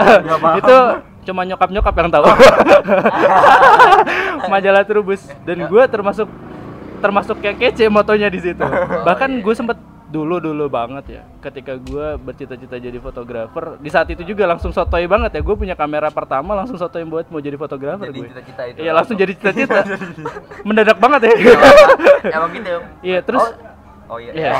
[0.59, 0.77] itu
[1.27, 2.25] cuma nyokap-nyokap yang tahu.
[4.53, 6.29] majalah Trubus dan gue termasuk
[6.99, 8.63] termasuk yang kece motonya di situ.
[9.07, 9.43] Bahkan iya.
[9.43, 9.79] gue sempet
[10.17, 15.05] dulu dulu banget ya ketika gue bercita-cita jadi fotografer di saat itu juga langsung sotoy
[15.05, 18.63] banget ya gue punya kamera pertama langsung sotoy buat mau jadi fotografer Jadi gue cita-cita
[18.65, 18.79] itu.
[18.81, 19.85] iya langsung jadi cita-cita
[20.67, 21.33] mendadak banget ya
[22.33, 22.75] Emang gitu.
[23.05, 23.45] iya terus
[24.07, 24.31] Oh iya.
[24.39, 24.53] Iya.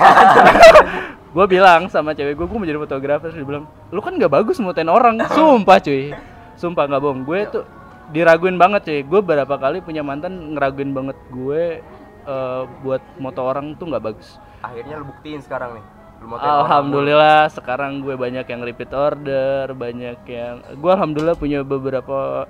[1.39, 3.31] gue bilang sama cewek gue, gue mau jadi fotografer.
[3.31, 5.23] Dia bilang, lu kan nggak bagus motoin orang.
[5.31, 6.11] Sumpah cuy,
[6.59, 7.23] sumpah nggak bohong.
[7.23, 7.63] Gue tuh
[8.11, 9.01] diraguin banget cuy.
[9.07, 11.79] Gue berapa kali punya mantan ngeraguin banget gue
[12.27, 14.43] eh, buat moto orang tuh nggak bagus.
[14.65, 15.85] Akhirnya lu buktiin sekarang nih.
[16.25, 22.49] Lu Alhamdulillah sekarang gue banyak yang repeat order, banyak yang gue alhamdulillah punya beberapa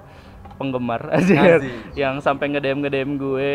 [0.57, 1.61] penggemar aja
[1.93, 3.51] yang sampai nge-DM nge-DM gue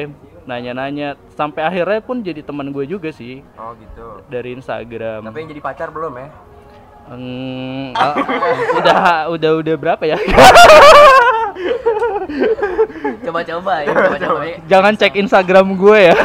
[0.45, 3.41] nanya-nanya sampai akhirnya pun jadi teman gue juga sih.
[3.55, 4.21] Oh gitu.
[4.27, 5.25] dari Instagram.
[5.25, 6.27] Tapi yang jadi pacar belum ya?
[7.11, 8.13] Hmm, ah,
[8.77, 8.99] udah
[9.33, 10.17] udah udah berapa ya?
[13.21, 14.57] Coba-coba ya, coba-coba ya.
[14.69, 16.15] Jangan cek Instagram gue ya.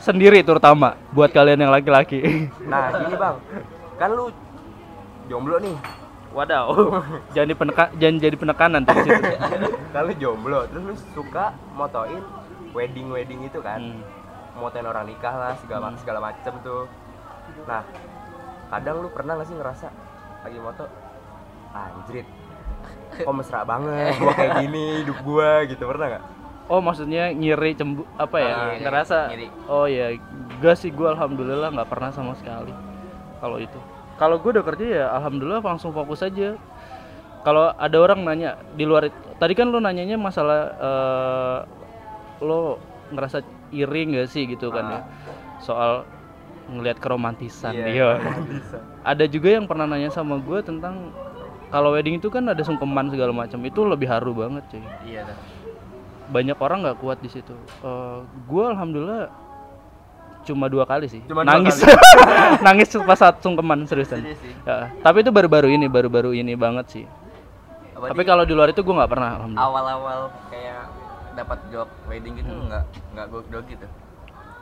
[0.00, 2.48] Sendiri terutama buat kalian yang laki-laki.
[2.64, 3.36] Nah, gini Bang.
[4.00, 4.32] Kan lu
[5.28, 5.76] jomblo nih.
[6.30, 6.66] Wadaw.
[7.34, 9.22] jangan dipeneka, jangan jadi penekanan tuh situ.
[9.92, 12.22] Lu jomblo, terus lu suka motoin
[12.72, 13.82] wedding-wedding itu kan.
[13.82, 14.00] Hmm.
[14.56, 16.86] Motoin orang nikah lah, segala segala macem tuh.
[17.66, 17.82] Nah,
[18.70, 19.90] kadang lu pernah gak sih ngerasa
[20.40, 20.88] lagi moto
[21.74, 22.26] anjrit
[23.10, 26.24] kok mesra banget gua kayak gini hidup gua gitu pernah nggak
[26.70, 28.52] Oh maksudnya ngiri cembu apa ya?
[28.54, 29.18] Ah, ngiri, ngerasa.
[29.34, 29.46] ngiri.
[29.66, 30.14] Oh ya,
[30.62, 32.70] gak sih gue alhamdulillah nggak pernah sama sekali.
[33.42, 33.78] Kalau itu.
[34.14, 36.54] Kalau gue udah kerja ya alhamdulillah langsung fokus aja.
[37.42, 39.10] Kalau ada orang nanya di luar
[39.42, 41.58] tadi kan lo nanyanya masalah eh,
[42.46, 42.78] lo
[43.10, 43.42] ngerasa
[43.74, 45.00] iri nggak sih gitu kan ya?
[45.58, 46.06] Soal
[46.70, 48.08] ngelihat keromantisan Iya, iya.
[49.02, 51.10] Ada juga yang pernah nanya sama gue tentang
[51.70, 55.38] kalau wedding itu kan ada sungkeman segala macam itu lebih haru banget cuy Iya dah.
[56.30, 57.52] Banyak orang nggak kuat di situ.
[58.46, 59.28] gue alhamdulillah
[60.46, 61.20] cuma dua kali sih.
[61.28, 61.76] Cuma nangis,
[62.66, 64.24] nangis pas saat sungkeman seriusan.
[64.24, 64.40] Serius.
[64.64, 67.04] Ya, tapi itu baru-baru ini, baru-baru ini banget sih.
[67.92, 69.30] Berarti Tapi kalau di luar itu gue nggak pernah.
[69.36, 69.66] Alhamdulillah.
[69.68, 70.88] awal-awal kayak
[71.36, 72.66] dapat job wedding gitu Hmm.
[72.72, 73.86] nggak nggak gok gitu.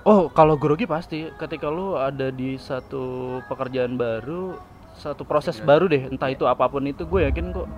[0.08, 1.28] Oh, kalau grogi pasti.
[1.36, 4.56] Ketika lu ada di satu pekerjaan baru,
[4.96, 7.68] satu proses baru deh, entah itu apa pun itu, gue yakin kok.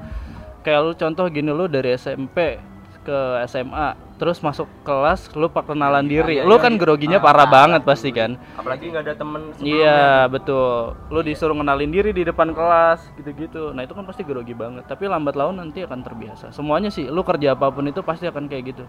[0.62, 2.60] Kayak lu contoh gini lu dari SMP
[3.00, 6.80] ke SMA, terus masuk kelas, lu perkenalan diri, iya, lu iya, kan iya.
[6.80, 8.36] groginya parah banget pasti kan.
[8.56, 10.96] apalagi nggak ada temen Iya betul.
[11.08, 13.72] Lu disuruh kenalin diri di depan kelas gitu-gitu.
[13.72, 14.84] Nah itu kan pasti grogi banget.
[14.88, 16.52] Tapi lambat laun nanti akan terbiasa.
[16.52, 17.08] Semuanya sih.
[17.08, 18.84] Lu kerja apa pun itu pasti akan kayak gitu.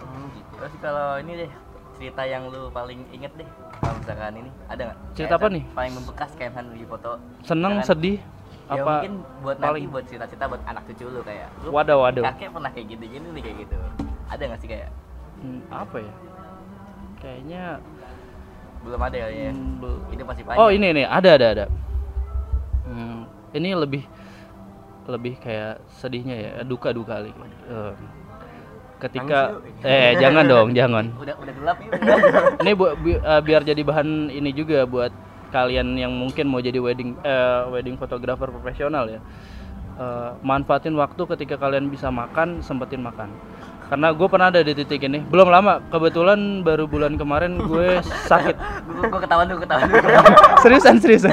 [0.00, 0.52] Hmm, gitu.
[0.60, 1.50] Terus kalau ini deh
[1.98, 3.48] cerita yang lu paling inget deh
[3.82, 4.98] kalau misalkan ini ada nggak?
[5.18, 5.62] Cerita Kayak apa nih?
[5.74, 7.12] Paling membekas kayak misalkan di foto.
[7.42, 8.18] Seneng, sedih,
[8.68, 8.92] Ya apa?
[9.00, 9.82] mungkin buat paling?
[9.88, 11.48] nanti buat cerita-cerita buat anak cucu lu kayak.
[11.64, 12.24] Lu Waduh, waduh.
[12.28, 13.76] kakek pernah kayak gitu gini nih kayak gitu.
[14.28, 14.88] Ada nggak sih kayak?
[15.40, 16.14] Hmm, apa ya?
[17.24, 17.64] Kayaknya.
[18.84, 19.26] Belum ada ya.
[19.50, 20.60] hmm, bel- Itu masih panjang.
[20.60, 21.66] Oh ini nih ada ada ada.
[22.84, 23.24] Hmm,
[23.56, 24.02] ini lebih
[25.08, 27.32] lebih kayak sedihnya ya duka duka kali.
[27.72, 27.92] Eh,
[29.00, 31.16] ketika eh jangan dong jangan.
[31.16, 31.88] Udah udah gelap ya.
[32.68, 35.12] ini bu, bi- eh, biar jadi bahan ini juga buat
[35.48, 39.20] kalian yang mungkin mau jadi wedding eh, wedding photographer profesional ya
[39.98, 43.32] eh, manfaatin waktu ketika kalian bisa makan sempetin makan
[43.88, 48.56] karena gue pernah ada di titik ini belum lama kebetulan baru bulan kemarin gue sakit
[48.98, 49.88] Gue ketahuan tuh ketahuan.
[50.60, 51.32] seriusan seriusan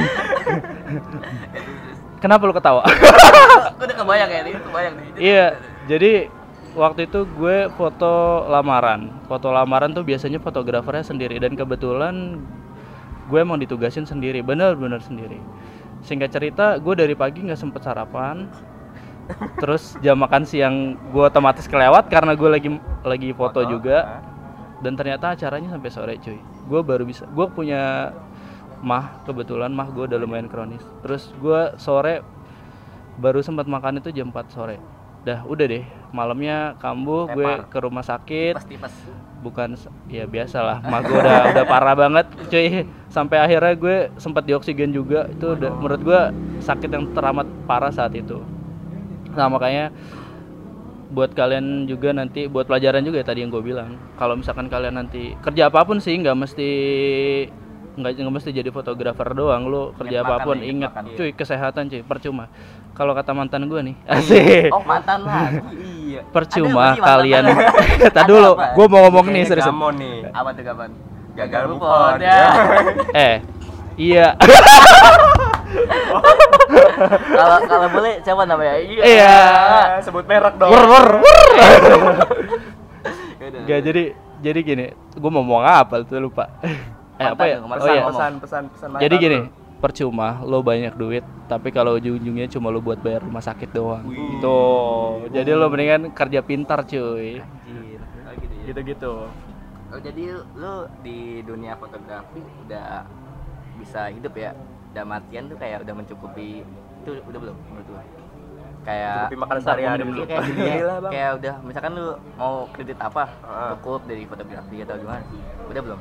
[2.24, 2.84] kenapa lu ketawa
[3.76, 5.08] Gue udah kebayang ya, ini kebayang nih.
[5.20, 5.46] Iya,
[5.88, 6.12] jadi
[6.76, 9.12] waktu itu gue foto lamaran.
[9.28, 12.40] Foto lamaran tuh biasanya fotografernya sendiri dan kebetulan
[13.26, 15.42] gue emang ditugasin sendiri, bener-bener sendiri.
[16.06, 18.50] Singkat cerita, gue dari pagi nggak sempet sarapan.
[19.62, 22.70] Terus jam makan siang gue otomatis kelewat karena gue lagi
[23.02, 24.22] lagi foto, Foto, juga.
[24.86, 26.38] Dan ternyata acaranya sampai sore cuy.
[26.70, 28.14] Gue baru bisa, gue punya
[28.86, 30.84] mah kebetulan mah gue udah lumayan kronis.
[31.02, 32.22] Terus gue sore
[33.18, 34.78] baru sempat makan itu jam 4 sore
[35.26, 35.84] dah udah deh.
[36.14, 38.54] Malamnya kambuh gue ke rumah sakit.
[38.56, 38.94] Pasti pas.
[39.42, 39.78] bukan
[40.10, 40.86] ya biasalah.
[40.86, 42.86] Mah gue udah udah parah banget cuy.
[43.10, 45.26] Sampai akhirnya gue sempat dioksigen juga.
[45.34, 46.22] Itu udah menurut gue
[46.62, 48.40] sakit yang teramat parah saat itu.
[49.34, 49.90] Nah makanya
[51.06, 53.98] buat kalian juga nanti buat pelajaran juga ya tadi yang gue bilang.
[54.22, 56.70] Kalau misalkan kalian nanti kerja apa pun sih nggak mesti
[57.96, 59.68] nggak nggak mesti jadi fotografer doang.
[59.68, 61.18] Lu kerja apa pun nih, ingat ingat makan, iya.
[61.18, 62.02] cuy kesehatan cuy.
[62.06, 62.46] Percuma
[62.96, 65.60] kalau kata mantan gue nih asik Oh mantan lagi.
[65.76, 66.22] Iya.
[66.36, 67.44] percuma kalian
[68.16, 70.32] tak dulu gue mau ngomong nih serius nih.
[70.32, 70.90] Apa tuh kapan?
[71.36, 72.48] Gagal move move on, on, ya.
[73.28, 73.36] eh
[74.00, 74.28] iya
[77.36, 78.80] Kalau kalau boleh siapa namanya?
[78.80, 79.36] Iya.
[80.00, 80.72] sebut merek dong.
[80.72, 82.16] wur wur wur
[83.36, 83.62] Yaudah.
[83.68, 84.04] Gak jadi
[84.40, 86.48] jadi gini gue mau ngomong apa tuh lupa
[87.16, 88.90] eh apa ya oh iya pesan, pesan, pesan.
[89.04, 89.40] jadi gini.
[89.80, 94.40] Percuma lo banyak duit tapi kalau ujung-ujungnya cuma lo buat bayar rumah sakit doang Wih.
[94.42, 98.02] tuh jadi lo mendingan kerja pintar cuy Anjir.
[98.02, 98.64] Oh, gitu ya.
[98.72, 99.16] gitu-gitu
[99.94, 103.08] Oh, jadi lu di dunia fotografi udah
[103.80, 104.52] bisa hidup ya?
[104.92, 106.68] Udah matian tuh kayak udah mencukupi
[107.06, 107.98] itu udah belum menurut lu?
[108.84, 110.22] Kayak Cukupi makan sehari-hari dulu.
[110.28, 110.96] Kayak ya.
[111.00, 111.12] Bang.
[111.16, 113.24] kayak udah misalkan lu mau kredit apa
[113.80, 115.24] cukup dari fotografi atau gimana
[115.70, 116.00] udah belum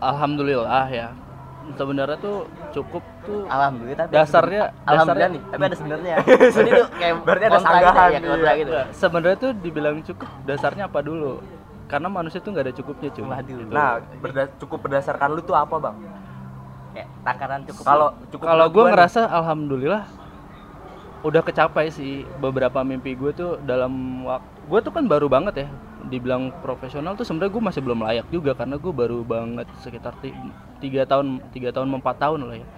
[0.00, 1.08] alhamdulillah ya
[1.74, 2.36] sebenarnya tuh
[2.70, 6.14] cukup tuh alhamdulillah tapi Dasarnya- alhamdulillah dasarnya- nih tapi ada sebenarnya.
[6.56, 8.52] Jadi tuh kayak Berarti ada gitu sanggahan, ya, iya.
[8.56, 8.72] gitu.
[8.92, 11.32] Sebenarnya tuh dibilang cukup dasarnya apa dulu?
[11.84, 13.56] Karena manusia tuh nggak ada cukupnya Waduh.
[13.56, 13.62] Gitu.
[13.68, 15.96] Nah, berda- cukup berdasarkan lu tuh apa, Bang?
[16.90, 20.02] kayak takaran cukup Kalau cukup kalau gue nih, ngerasa alhamdulillah
[21.20, 22.22] udah kecapai sih.
[22.38, 23.92] Beberapa mimpi gue tuh dalam
[24.24, 25.68] waktu gue tuh kan baru banget ya
[26.08, 30.36] dibilang profesional tuh sebenarnya gue masih belum layak juga karena gue baru banget sekitar ti-
[30.80, 32.68] tiga tahun tiga tahun empat tahun lah ya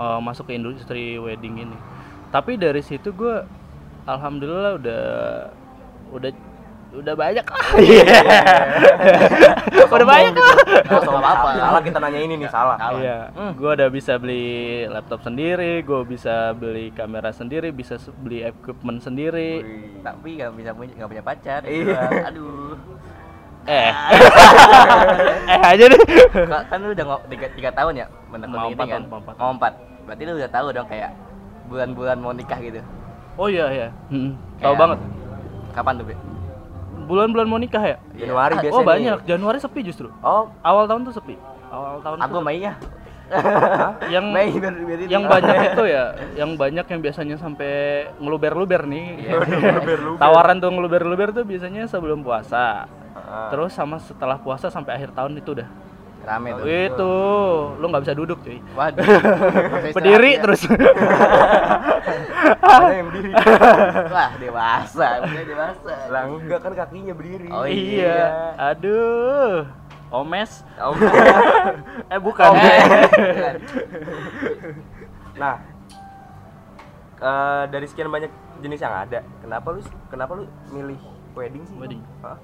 [0.00, 1.78] eh, masuk ke industri wedding ini.
[2.28, 3.44] Tapi dari situ gue
[4.08, 5.02] alhamdulillah udah
[6.12, 6.30] udah
[6.90, 7.64] udah banyak lah
[9.88, 11.48] udah banyak lah Nggak usah apa-apa.
[11.54, 12.76] Salah kita nanya ini nih, salah.
[12.76, 12.98] Salah.
[12.98, 13.16] Iya,
[13.52, 19.60] gue udah bisa beli laptop sendiri, gue bisa beli kamera sendiri, bisa beli equipment sendiri.
[19.60, 19.84] Wih.
[19.98, 21.98] tapi nggak bisa punya nggak punya pacar Iya.
[22.24, 22.74] aduh
[23.66, 23.90] Eh,
[25.50, 26.00] eh aja deh.
[26.32, 29.34] Ka- kan lu udah tiga, tiga tahun ya menekuni Mau ini empat kan mau empat.
[29.36, 29.72] mau empat
[30.02, 31.10] berarti lu udah tahu dong kayak
[31.66, 32.80] bulan-bulan mau nikah gitu
[33.36, 34.32] Oh iya ya, tahu
[34.64, 34.98] Kayak- banget.
[35.70, 36.14] kapan tuh Be?
[37.08, 37.96] Bulan-bulan mau nikah ya?
[38.14, 38.76] Januari Ah, biasanya.
[38.76, 38.88] Oh nih.
[38.92, 40.12] banyak, Januari sepi justru.
[40.20, 41.34] Oh, Awal tahun tuh sepi.
[41.72, 42.76] Awal tahun aku Mei ya
[44.08, 44.48] yang Mei
[45.08, 47.72] yang banyak itu ya, yang banyak yang biasanya sampai
[48.20, 49.06] ngeluber-luber nih.
[49.28, 49.34] Iya.
[50.16, 52.86] Tawaran tuh ngeluber-luber tuh biasanya sebelum puasa.
[53.12, 53.50] Ah.
[53.52, 55.68] Terus sama setelah puasa sampai akhir tahun itu udah.
[56.28, 57.14] Rame tuh Itu,
[57.76, 58.60] lu nggak bisa duduk cuy.
[58.76, 59.00] waduh
[59.96, 60.40] Berdiri ya?
[60.44, 60.60] terus.
[62.58, 63.32] ada yang berdiri.
[64.14, 67.48] wah dewasa udah dewasa Lah enggak kan kakinya berdiri.
[67.48, 68.52] Oh, iya.
[68.56, 69.64] Aduh.
[70.08, 70.64] Omes.
[70.76, 70.96] Oh,
[72.12, 72.48] Eh bukan.
[72.56, 73.60] Eh,
[75.36, 75.54] Nah,
[77.18, 80.98] eh, dari sekian banyak jenis yang ada, kenapa lu kenapa lu milih
[81.32, 81.76] wedding sih?
[81.76, 82.02] Wedding.
[82.20, 82.34] Hah?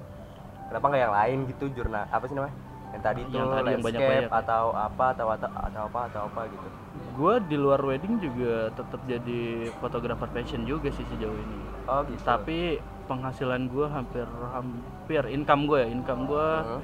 [0.65, 2.55] Kenapa nggak yang lain gitu jurnal apa sih namanya?
[2.95, 4.31] Yang tadi itu Yang tadi yang landscape banyak-banyak.
[4.33, 6.67] atau apa atau atau atau apa atau apa gitu.
[7.15, 9.39] gue di luar wedding juga tetap jadi
[9.77, 11.59] fotografer fashion juga sih sejauh ini.
[11.85, 12.19] Oh gitu.
[12.21, 16.81] Tapi penghasilan gue hampir hampir income gue ya income gue Hmm.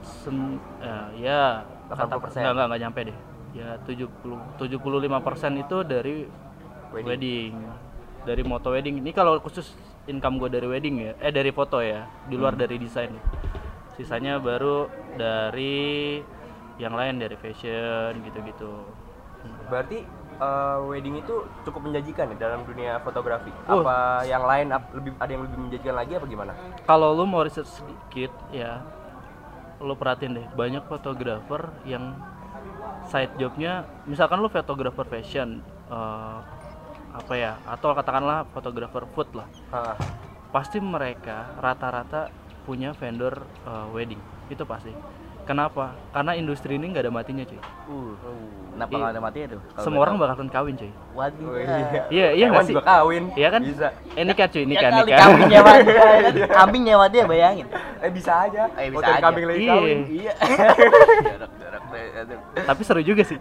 [0.00, 0.36] sen,
[0.78, 2.44] eh, ya 80%.
[2.44, 3.18] nggak nggak nggak nyampe deh
[3.52, 4.84] ya 70 75
[5.18, 6.26] persen itu dari
[6.92, 7.06] Wedding.
[7.08, 7.52] wedding.
[8.22, 9.72] dari moto wedding ini kalau khusus
[10.04, 13.10] income gue dari wedding ya eh dari foto ya di luar dari desain
[13.94, 16.20] sisanya baru dari
[16.76, 18.82] yang lain dari fashion gitu-gitu
[19.68, 20.02] Berarti
[20.34, 23.52] eh, wedding itu cukup menjanjikan ya dalam dunia fotografi.
[23.66, 23.80] Oh.
[23.80, 26.52] Apa yang lain ap- lebih ada yang lebih menjanjikan lagi apa gimana?
[26.82, 28.80] kalau lu mau riset sedikit ya
[29.78, 32.16] lu perhatiin deh banyak fotografer yang
[33.04, 36.38] side jobnya misalkan lu fotografer fashion eh,
[37.14, 39.94] apa ya atau katakanlah fotografer food lah Ah,
[40.50, 42.32] pasti mereka rata-rata
[42.64, 44.90] punya vendor eh, wedding itu pasti
[45.44, 48.16] kenapa karena industri ini nggak ada matinya cuy Uh,
[48.72, 48.98] kenapa Iya.
[48.98, 49.60] nggak ada matinya tuh?
[49.68, 51.46] Kalau semua orang bakalan kawin cuy Waduh.
[51.46, 52.02] oh iya.
[52.08, 53.24] iya iya nggak sih kawin.
[53.36, 53.60] Iya kan?
[53.60, 53.88] Bisa.
[54.16, 56.32] eh, nikah cuy nikah ya kali nikah kambing nyewa dia, kan?
[56.48, 57.66] kambing nyewa dia bayangin.
[58.00, 58.62] Eh bisa aja.
[58.74, 59.22] Eh, bisa Hotel aja.
[59.22, 59.72] kambing lagi Iya.
[59.76, 59.98] kawin.
[60.08, 60.32] Iya.
[62.64, 63.38] Tapi seru juga sih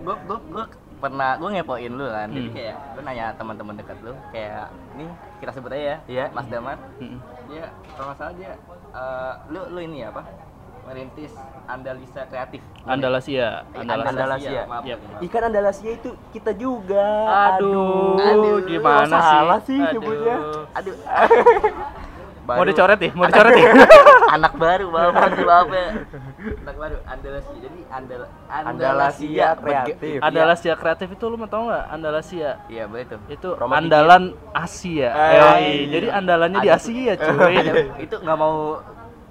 [0.00, 0.64] Gua gua gua
[1.08, 2.28] pernah gua ngepoin lu kan.
[2.28, 2.54] Jadi Hmm.
[2.54, 5.96] kayak lu nanya teman-teman dekat lu kayak nih kita sebut aja ya.
[6.06, 6.24] Iya.
[6.30, 6.76] Mas Damar.
[6.96, 7.18] Mm-mm.
[7.46, 8.52] Dia kalau nggak salah dia
[8.92, 10.22] eh, lu lu ini apa?
[10.84, 11.34] Merintis
[11.66, 12.62] Andalisa Kreatif.
[12.84, 14.62] Andalasia Eh, Andalasia Andalasia.
[14.64, 14.84] maaf.
[14.84, 14.98] Yap.
[15.02, 15.18] maaf.
[15.20, 17.06] Ikan Andalasia itu kita juga.
[17.50, 19.92] aduh, Aduh, gimana kok sih salah sih Aduh.
[19.92, 20.36] nyebutnya?
[20.72, 20.94] Aduh.
[22.46, 23.10] mau dicoret ya?
[23.18, 23.70] Mau dicoret ya?
[24.36, 25.90] Anak baru bapak bapak ya.
[26.62, 30.18] Anak baru Andalasia jadi Andal Andalasia Kreatif.
[30.22, 31.84] Andalasia kreatif itu lu mau tau nggak?
[31.90, 32.50] Andalasia.
[32.70, 33.20] Iya boleh tuh.
[33.26, 35.10] Itu Promo andalan Asia.
[35.10, 35.50] Eh, iya.
[35.90, 37.56] jadi andalannya di Asia cuy.
[37.98, 38.78] Itu nggak mau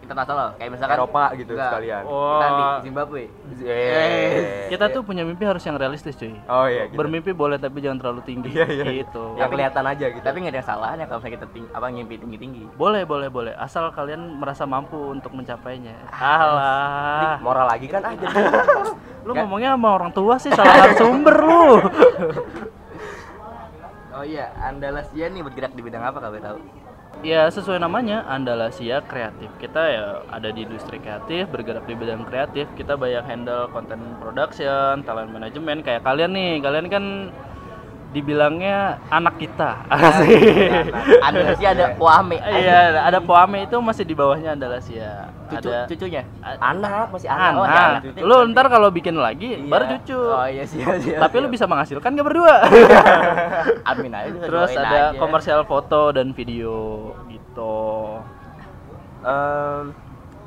[0.05, 1.65] internasional kayak misalkan Eropa gitu Nggak.
[1.67, 2.03] sekalian.
[2.05, 2.13] kita
[2.47, 2.77] di Wah.
[2.79, 3.23] Zimbabwe
[3.57, 4.69] Eh.
[4.69, 6.95] kita tuh punya mimpi harus yang realistis cuy Oh iya gitu.
[6.95, 8.85] bermimpi boleh tapi jangan terlalu tinggi Iya, iya.
[9.01, 10.21] gitu Yang kelihatan aja gitu.
[10.21, 13.27] tapi nggak ada yang salahnya kalau misalnya kita ting apa ngimpi tinggi tinggi boleh boleh
[13.27, 18.27] boleh asal kalian merasa mampu untuk mencapainya alah moral lagi kan aja.
[19.21, 21.81] lu ngomongnya sama orang tua sih salah sumber lu
[24.11, 26.59] oh iya Andalasia nih bergerak di bidang apa kalau tahu
[27.25, 29.49] ya sesuai namanya Andalasia kreatif.
[29.57, 32.69] Kita ya ada di industri kreatif bergerak di bidang kreatif.
[32.77, 35.81] Kita banyak handle content production talent management.
[35.81, 37.03] Kayak kalian nih kalian kan
[38.15, 40.87] dibilangnya anak kita Asik.
[41.19, 46.23] Andalasia ada Wame iya ada Poame itu masih di bawahnya Andalasia cucu ada cucunya
[46.63, 47.59] anak masih anak, anak.
[47.59, 48.23] Oh, iya, anak.
[48.23, 49.67] lu ntar kalau bikin lagi Iya.
[49.67, 51.43] baru cucu oh iya sih iya, iya, tapi iya.
[51.43, 52.55] lu bisa menghasilkan gak berdua
[53.91, 55.19] amin aja terus ada aja.
[55.19, 57.75] komersial foto dan video gitu
[59.25, 59.89] Em,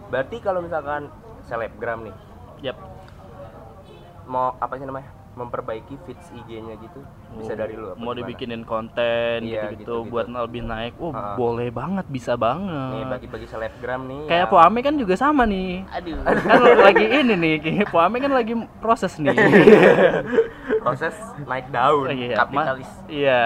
[0.07, 1.11] berarti kalau misalkan
[1.43, 2.15] selebgram nih
[2.63, 2.79] yap
[4.25, 6.99] mau apa sih namanya memperbaiki feeds IG-nya gitu?
[7.35, 8.19] Bisa dari lu apa mau gimana?
[8.21, 10.11] dibikinin konten Iya, gitu-gitu gitu-gitu.
[10.11, 14.79] buat lebih naik oh boleh banget bisa nih banget bagi-bagi selebgram nih kayak yang- Poame
[14.81, 15.87] kan juga sama nih.
[15.89, 16.19] Aduh.
[16.21, 19.33] Kan lagi ini nih kayak Poame kan lagi proses nih.
[20.79, 22.91] Proses naik daun iya Ma- kapitalis.
[23.09, 23.45] iya.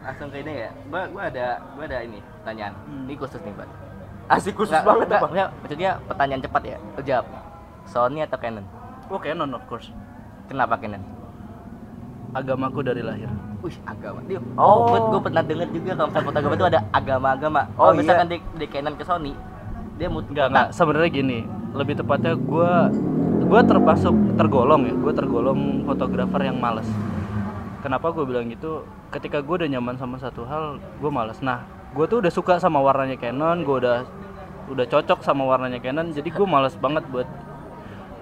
[0.00, 0.70] Langsung ke ini ya.
[0.86, 2.72] Gua gua ada gua ada ini pertanyaan.
[2.82, 3.04] Hmm.
[3.04, 3.68] ini khusus nih mbak
[4.26, 6.78] asik khusus Nggak, banget nggak, apa nggak, maksudnya pertanyaan cepat ya.
[7.00, 7.26] Jawab.
[7.86, 8.66] Sony atau Canon?
[9.06, 9.86] Oh Canon of course
[10.46, 11.02] kenapa Canon
[12.34, 13.30] agamaku dari lahir
[13.64, 14.20] Wih, agama.
[14.28, 14.92] Dia, Oh.
[14.92, 17.62] oh, gue pernah denger juga kalau misalnya foto agama itu ada agama-agama.
[17.74, 18.32] Oh, Kalau misalkan iya.
[18.36, 19.32] di, di Canon ke Sony,
[19.96, 20.68] dia mut Enggak, enggak.
[20.76, 21.38] Sebenarnya gini,
[21.72, 22.72] lebih tepatnya gue
[23.46, 26.86] gue termasuk tergolong ya, gue tergolong fotografer yang males.
[27.80, 28.84] Kenapa gue bilang gitu?
[29.10, 31.40] Ketika gue udah nyaman sama satu hal, gue males.
[31.40, 31.64] Nah,
[31.96, 34.04] gue tuh udah suka sama warnanya Canon, gue udah
[34.68, 37.26] udah cocok sama warnanya Canon, jadi gue males banget buat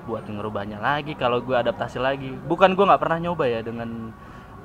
[0.05, 1.17] buat ngerubahnya lagi.
[1.17, 4.13] Kalau gue adaptasi lagi, bukan gue nggak pernah nyoba ya dengan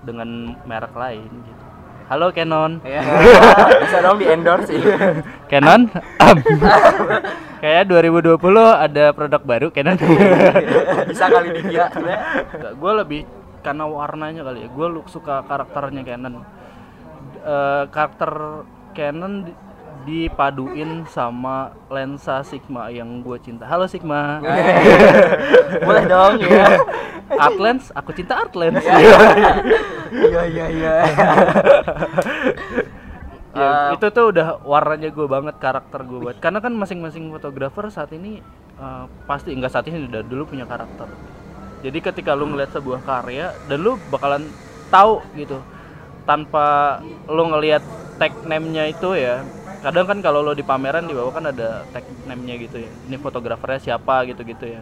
[0.04, 1.32] dengan merek lain.
[1.32, 1.64] Gitu.
[2.10, 2.82] Halo Canon.
[2.82, 3.02] Iya.
[3.86, 4.94] bisa dong di endorse ini
[5.46, 5.86] Canon.
[7.62, 8.34] Kayak 2020
[8.66, 9.94] ada produk baru Canon.
[11.12, 11.86] bisa kali di dia
[12.74, 13.22] gue lebih
[13.62, 14.70] karena warnanya kali ya.
[14.74, 16.42] Gue suka karakternya Canon.
[17.46, 18.66] Eh, karakter
[18.98, 19.54] Canon
[20.10, 23.70] dipaduin sama lensa Sigma yang gue cinta.
[23.70, 24.42] Halo Sigma.
[25.86, 26.82] Boleh dong ya.
[27.46, 28.82] Art lens, aku cinta art lens.
[30.10, 30.94] Iya iya iya.
[33.54, 37.86] Ya, Eh, itu tuh udah warnanya gue banget karakter gue buat karena kan masing-masing fotografer
[37.94, 38.42] saat ini
[38.78, 41.06] eh, pasti enggak saat ini udah dulu punya karakter
[41.86, 44.50] jadi ketika lu ngeliat sebuah karya dan lu bakalan
[44.94, 45.62] tahu gitu
[46.30, 47.82] tanpa lu ngelihat
[48.22, 49.42] tag name-nya itu ya
[49.80, 52.92] kadang kan kalau lo di pameran di bawah kan ada tag name-nya gitu ya.
[53.08, 54.82] Ini fotografernya siapa gitu-gitu ya.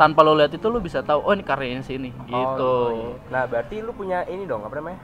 [0.00, 2.64] Tanpa lo lihat itu lu bisa tahu oh ini karyanya sini gitu.
[2.64, 3.12] Oh, iya.
[3.28, 5.00] nah berarti lu punya ini dong apa namanya?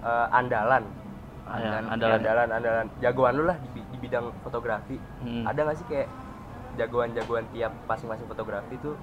[0.00, 0.84] Eh, andalan.
[0.86, 2.18] Ya, andalan andalan.
[2.22, 2.86] andalan andalan.
[3.02, 4.96] Jagoan lu lah di, di bidang fotografi.
[5.26, 5.42] Hmm.
[5.42, 6.08] ada nggak sih kayak
[6.78, 8.94] jagoan-jagoan tiap masing-masing fotografi tuh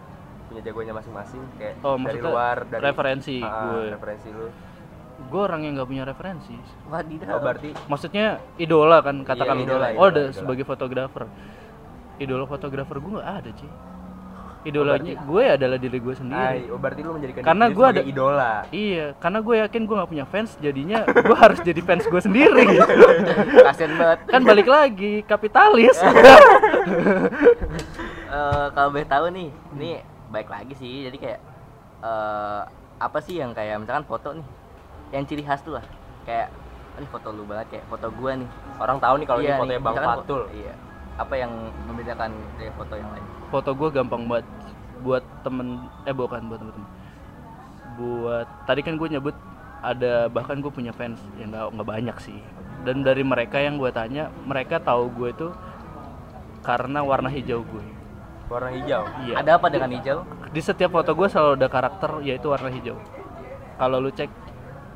[0.48, 1.44] punya jagoannya masing-masing?
[1.60, 3.92] Kayak Oh, dari luar dari referensi Ah, gue.
[3.92, 4.48] referensi lu
[5.20, 6.54] gue orang yang nggak punya referensi.
[6.86, 7.34] Wadidaw.
[7.34, 8.26] oh berarti maksudnya
[8.56, 10.36] idola kan katakan Iya, idola, oh idola, ada idola.
[10.36, 11.24] sebagai fotografer.
[12.18, 13.72] Idola fotografer gue nggak ada sih
[14.66, 16.44] idolanya gue adalah diri gue sendiri.
[16.60, 18.54] Ay, oh berarti lu menjadikan Karena sebagai ada- idola.
[18.68, 22.66] Iya karena gue yakin gue nggak punya fans jadinya gue harus jadi fans gue sendiri.
[23.68, 24.20] Kasian banget.
[24.28, 25.96] kan balik lagi kapitalis.
[28.28, 29.90] Eh, kalau boleh tahu nih, ini
[30.28, 31.08] baik lagi sih.
[31.08, 31.40] Jadi kayak
[31.98, 32.62] eh
[32.98, 34.44] apa sih yang kayak misalkan foto nih,
[35.10, 35.86] yang ciri khas tuh lah.
[36.24, 36.52] Kayak
[36.94, 38.50] "Oh, ini foto lu banget kayak foto gua nih.
[38.78, 40.42] Orang tahu nih kalau ini Iya fotonya nih, Bang Fatul.
[40.52, 40.74] Iya.
[41.18, 41.52] Apa yang
[41.84, 43.26] membedakan dari foto yang lain?
[43.48, 44.44] foto gue gampang banget
[45.00, 45.68] buat temen
[46.04, 46.84] eh bukan buat temen
[47.96, 49.32] buat tadi kan gue nyebut
[49.80, 52.36] ada bahkan gue punya fans yang nggak nggak banyak sih
[52.84, 55.48] dan dari mereka yang gue tanya mereka tahu gue itu
[56.60, 57.86] karena warna hijau gue
[58.48, 59.04] Warna hijau.
[59.24, 60.28] iya Ada apa dengan hijau?
[60.48, 63.00] di setiap foto gue selalu ada karakter yaitu warna hijau
[63.76, 64.28] kalau lu cek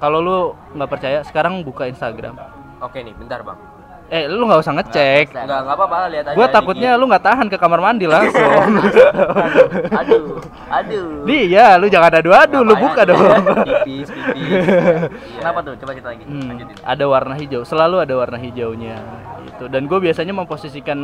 [0.01, 0.37] kalau lu
[0.73, 2.35] nggak percaya sekarang buka Instagram
[2.81, 3.61] Oke nih, bentar Bang.
[4.09, 6.35] eh lu nggak usah ngecek Nggak, enggak apa-apa, lihat aja.
[6.35, 8.41] gue takutnya lu nggak tahan ke kamar mandi langsung
[10.01, 11.23] Aduh, aduh.
[11.23, 13.21] Dia, lu jangan adu-adu, lu buka dong.
[13.85, 14.51] Tipis, tipis.
[15.37, 15.77] Kenapa tuh?
[15.77, 16.23] Coba kita lagi.
[16.25, 18.97] Hmm, ada warna hijau, selalu ada warna hijaunya
[19.45, 19.69] gitu.
[19.69, 20.99] Dan gue biasanya memposisikan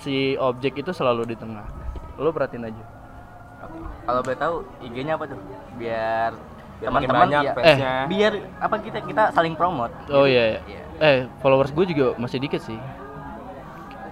[0.00, 1.64] si objek itu selalu di tengah.
[2.18, 2.84] Lu perhatiin aja.
[4.04, 5.38] Kalau boleh tahu IG-nya apa tuh?
[5.74, 6.36] Biar
[6.84, 7.92] Biar teman-teman banyak ya, fansnya.
[8.06, 9.92] biar apa kita kita saling promote.
[10.08, 10.60] Oh iya, iya.
[10.62, 10.80] Iya.
[11.00, 12.76] Eh, followers gue juga masih dikit sih.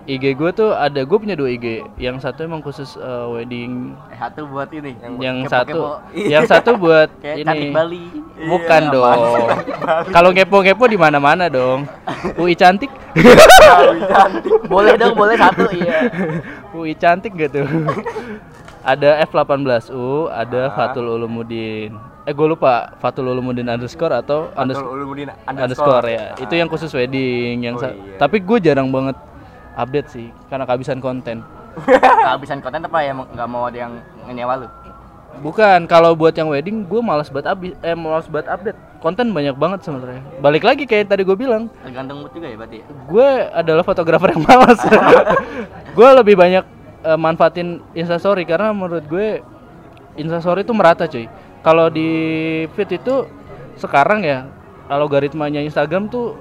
[0.02, 1.86] IG gue tuh ada, gue punya dua IG.
[1.96, 4.98] Yang satu emang khusus eh, wedding, Eh, satu buat ini.
[5.20, 5.46] yang kepo-kepo.
[5.46, 5.78] satu,
[6.18, 7.46] yang satu buat Kayak ini.
[7.46, 8.04] cantik Bali.
[8.42, 9.20] Bukan Iya, dong.
[10.10, 11.86] Kalau ngepo-ngepo di mana-mana dong.
[12.40, 12.90] UI cantik.
[14.66, 16.10] boleh dong, boleh satu iya.
[16.74, 17.66] UI cantik gak tuh?
[18.82, 20.74] ada F18U, ada Ah.
[20.74, 21.94] Fatul Ulumuddin.
[22.22, 26.38] Eh gue lupa Fatul Ulumuddin underscore atau Fatul unders- Ulumuddin underscore ya.
[26.38, 28.14] Itu yang khusus wedding yang Oh, iya.
[28.14, 29.18] Tapi gue jarang banget
[29.74, 31.42] update sih karena kehabisan konten.
[32.22, 33.92] Kehabisan konten apa ya nggak mau ada yang
[34.28, 34.68] ngeyewa lu?
[35.32, 38.76] Bukan, kalau buat yang wedding gue malas buat abis eh malas buat update.
[39.00, 40.20] Konten banyak banget sebenarnya.
[40.38, 42.78] Balik lagi kayak tadi gue bilang, Tergantung mood juga ya berarti.
[42.78, 42.86] ya?
[42.86, 44.78] gue adalah fotografer yang malas.
[45.96, 46.64] gue lebih banyak
[47.02, 49.40] eh, manfaatin instastory karena menurut gue
[50.14, 51.26] instastory itu merata cuy.
[51.62, 52.10] Kalau di
[52.74, 53.14] feed itu
[53.78, 54.50] sekarang ya
[54.90, 56.34] algoritmanya Instagram tuh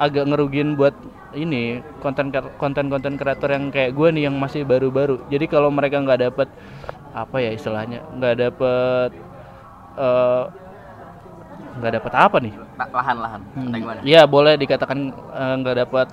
[0.00, 0.96] agak ngerugin buat
[1.36, 5.20] ini konten konten konten kreator yang kayak gue nih yang masih baru-baru.
[5.28, 6.48] Jadi kalau mereka nggak dapet
[7.12, 9.10] apa ya istilahnya nggak dapet
[10.00, 10.44] eh,
[11.76, 12.54] nggak dapet apa nih?
[12.80, 13.40] La- Lahan-lahan.
[13.52, 13.72] Hmm.
[14.04, 16.08] Iya boleh dikatakan eh, nggak dapat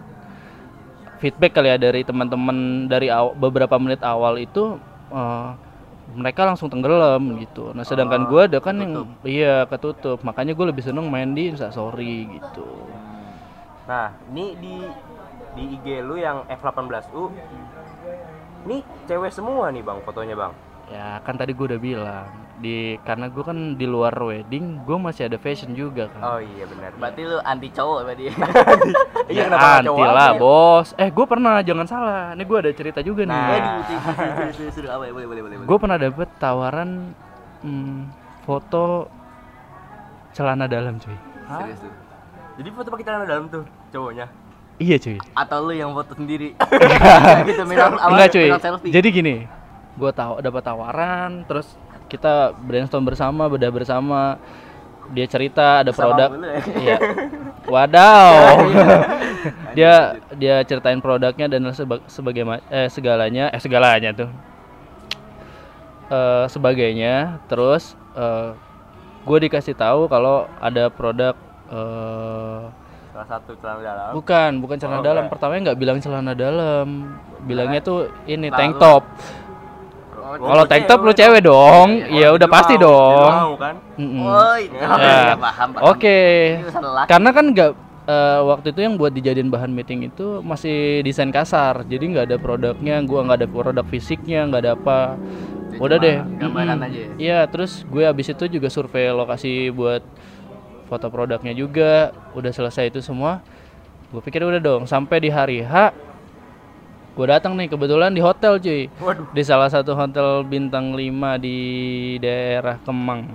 [1.24, 4.76] feedback kali ya dari teman-teman dari aw- beberapa menit awal itu
[5.16, 5.50] eh,
[6.12, 7.72] mereka langsung tenggelam gitu.
[7.72, 10.20] Nah sedangkan Oh, gua ada kan yang iya ketutup.
[10.22, 12.68] Makanya gue lebih seneng main di Instastory gitu.
[13.88, 14.76] Nah, ini di
[15.54, 17.30] di IG lu yang F18U
[18.66, 20.54] ini cewek semua nih bang fotonya bang
[20.90, 22.28] Ya kan tadi gue udah bilang
[22.64, 26.22] di karena gue kan di luar wedding gue masih ada fashion juga kan.
[26.24, 28.24] oh iya benar Berarti lu anti cowok berarti.
[28.24, 28.32] iya
[29.28, 30.88] Ya, kenapa anti cowok lah bos.
[30.96, 32.24] Eh gue pernah jangan salah.
[32.32, 33.36] Ini gue ada cerita juga nih.
[33.36, 33.48] Nah.
[33.52, 33.60] Ya?
[34.64, 35.66] Boleh.
[35.66, 37.12] gue pernah dapet tawaran
[37.60, 38.00] hmm,
[38.44, 39.08] foto
[40.32, 41.94] celana dalam cuy Serius tuh.
[42.56, 44.26] jadi foto pakai celana dalam tuh cowoknya
[44.76, 46.58] iya cuy Atau lu yang foto sendiri.
[47.46, 48.92] gitu minum enggak cuy selfie.
[48.92, 49.36] jadi gini
[49.94, 51.78] gue tahu dapat tawaran terus
[52.14, 54.38] kita brainstorm bersama bedah bersama.
[55.12, 56.30] Dia cerita ada Sama produk.
[56.40, 56.62] ya.
[56.86, 56.98] iya.
[57.66, 58.34] Wadaw.
[59.78, 64.30] Dia dia ceritain produknya dan seba- sebagai eh segalanya eh segalanya tuh.
[66.08, 67.42] Eh sebagainya.
[67.50, 67.98] Terus
[69.24, 71.34] gue dikasih tahu kalau ada produk
[71.68, 72.62] eh
[73.14, 74.12] salah satu celana dalam?
[74.14, 75.24] Bukan bukan celana Oh, dalam.
[75.26, 75.32] bukan.
[75.36, 76.88] pertamanya nggak bilang celana dalam.
[77.44, 79.04] Bilangnya tuh ini Lalu- tank top
[80.40, 83.76] Oh, kalau tank top lu cewek dong Iya, iya oh, udah pasti dong mau kan
[83.94, 84.26] Mm-mm.
[84.26, 84.90] Woi, Ya.
[84.98, 85.86] ya, paham, paham.
[85.94, 86.20] Oke.
[87.06, 87.72] Karena kan nggak
[88.04, 92.38] eh, waktu itu yang buat dijadiin bahan meeting itu masih desain kasar, jadi nggak ada
[92.42, 95.00] produknya, gua nggak ada produk fisiknya, nggak ada apa.
[95.74, 96.18] Jadi Udah deh.
[96.38, 96.88] gambaran Mm-mm.
[96.90, 97.12] aja ya?
[97.18, 100.02] Iya, terus gue abis itu juga survei lokasi buat
[100.86, 102.14] foto produknya juga.
[102.34, 103.42] Udah selesai itu semua.
[104.14, 104.86] Gue pikir udah dong.
[104.86, 105.94] Sampai di hari H,
[107.14, 108.90] gue datang nih kebetulan di hotel cuy.
[108.98, 111.06] waduh Di salah satu hotel bintang 5
[111.38, 111.58] di
[112.18, 113.30] daerah Kemang.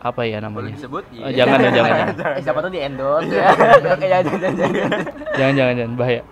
[0.00, 0.72] Apa ya boleh namanya?
[0.74, 1.92] disebut Oh, jangan ya, jangan.
[1.92, 2.08] jangan.
[2.36, 3.52] Eh, siapa tuh di endorse ya?
[3.52, 4.80] Jangan, jangan, jangan.
[5.30, 6.22] jangan jangan jangan bahaya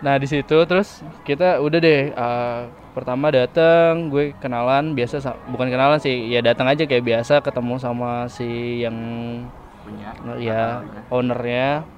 [0.00, 5.72] nah di situ terus kita udah deh uh, pertama datang gue kenalan biasa sa- bukan
[5.72, 8.44] kenalan sih ya datang aja kayak biasa ketemu sama si
[8.80, 8.92] yang
[9.80, 10.12] Punya.
[10.36, 11.88] ya ownernya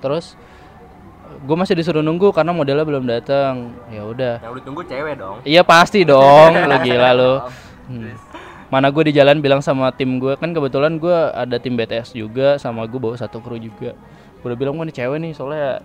[0.00, 0.32] terus
[1.44, 3.72] gue masih disuruh nunggu karena modelnya belum datang.
[3.88, 4.40] Ya udah.
[4.40, 5.36] Yang lu tunggu cewek dong.
[5.42, 6.50] Iya pasti dong.
[6.70, 7.34] Lu gila lu.
[7.84, 8.16] Hmm.
[8.72, 12.58] mana gue di jalan bilang sama tim gue kan kebetulan gue ada tim BTS juga
[12.58, 13.94] sama gue bawa satu kru juga.
[14.40, 15.78] Gue udah bilang gue nih cewek nih soalnya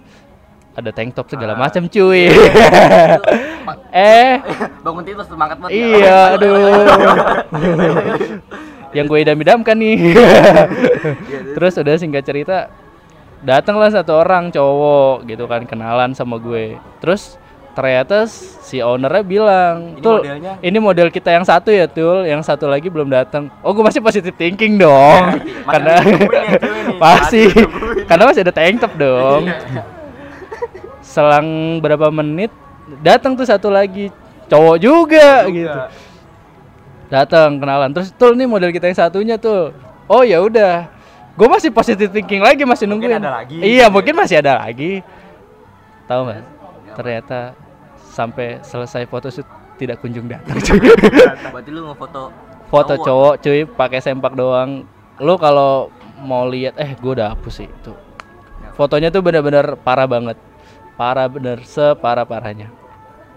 [0.73, 1.59] ada tank top segala Ah.
[1.59, 2.31] macam cuy.
[3.93, 4.41] Eh.
[4.81, 5.85] Bangun tidur semangat banget ya.
[5.93, 6.57] iya aduh.
[8.89, 9.97] Yang gue idam-idamkan nih.
[11.53, 12.73] Terus udah singkat cerita
[13.39, 16.75] datanglah satu orang cowok gitu kan kenalan sama gue.
[16.99, 17.39] Terus
[17.77, 18.27] ternyata
[18.65, 22.27] si ownernya bilang Ini tul modelnya?" ini model kita yang satu ya tul.
[22.27, 23.47] Yang satu lagi belum datang.
[23.63, 25.39] Oh gue masih positive thinking dong.
[25.71, 26.19] Karena ya,
[26.99, 28.07] pasti Masih ditungguin.
[28.09, 29.43] karena masih ada tank top dong.
[30.99, 32.51] Selang berapa menit
[32.99, 34.11] datang tuh satu lagi.
[34.49, 35.53] Cowok juga, Juga.
[35.53, 35.79] gitu.
[37.09, 37.89] Datang kenalan.
[37.93, 39.71] Terus tul nih model kita yang satunya tuh
[40.09, 40.89] oh ya udah
[41.39, 43.23] gue masih positive thinking lagi masih Mungkin nungguin.
[43.23, 43.57] ada lagi.
[43.63, 44.99] iya mungkin masih ada lagi.
[46.03, 46.41] Tahu nggak?
[46.99, 47.39] Ternyata
[48.11, 49.47] sampai selesai photoshoot
[49.79, 50.83] tidak kunjung datang cuy.
[51.47, 52.35] berarti lu ngefoto
[52.67, 53.33] foto cowok.
[53.39, 54.83] cuy pakai sempak doang.
[55.19, 55.87] Lu kalau
[56.19, 57.95] mau lihat eh gue udah hapus sih itu
[58.75, 60.35] fotonya tuh bener-bener parah banget.
[60.99, 62.67] Parah bener separah parahnya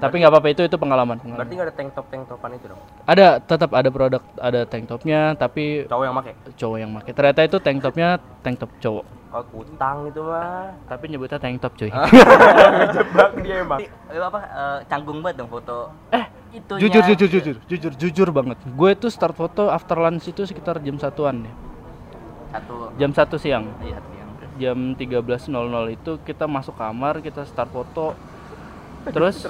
[0.03, 1.39] tapi nggak apa-apa itu itu pengalaman, pengalaman.
[1.39, 2.81] Berarti nggak ada tank top tank topan itu dong.
[3.07, 6.33] ada tetap ada produk ada tank topnya tapi Cowok yang make.
[6.59, 8.09] cowok yang pakai ternyata itu tank topnya
[8.43, 9.07] tank top cowok.
[9.33, 10.77] Oh, kutang itu mah.
[10.91, 11.89] tapi nyebutnya tank top cuy.
[12.99, 13.79] Jebak dia emang.
[14.11, 15.95] lu apa eh, canggung banget dong foto.
[16.11, 18.59] Eh itu jujur jujur jujur jujur jujur banget.
[18.75, 21.55] Gue tuh start foto after lunch itu sekitar jam satuan ya
[22.53, 22.75] satu.
[23.01, 23.65] Jam satu siang.
[23.81, 23.99] Iya
[24.61, 25.49] jam 13.00
[25.97, 28.13] itu kita masuk kamar kita start foto
[29.07, 29.43] terus?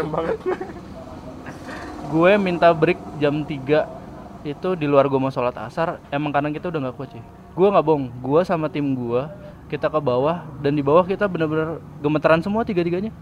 [2.06, 3.88] Gue minta break jam 3
[4.44, 6.00] itu di luar gue mau sholat asar.
[6.08, 7.22] Emang karena kita udah nggak kuat sih
[7.52, 8.08] gue nggak bohong.
[8.18, 9.22] Gue sama tim gue
[9.68, 10.40] kita ke bawah.
[10.58, 13.12] Dan di bawah kita bener-bener gemeteran semua tiga-tiganya.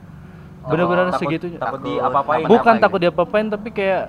[0.63, 1.59] Bener-bener takut- segitunya.
[1.59, 2.41] takut Takut diapa-apain.
[2.41, 2.83] apa- bukan gitu.
[2.83, 4.03] takut diapa-apain tapi kayak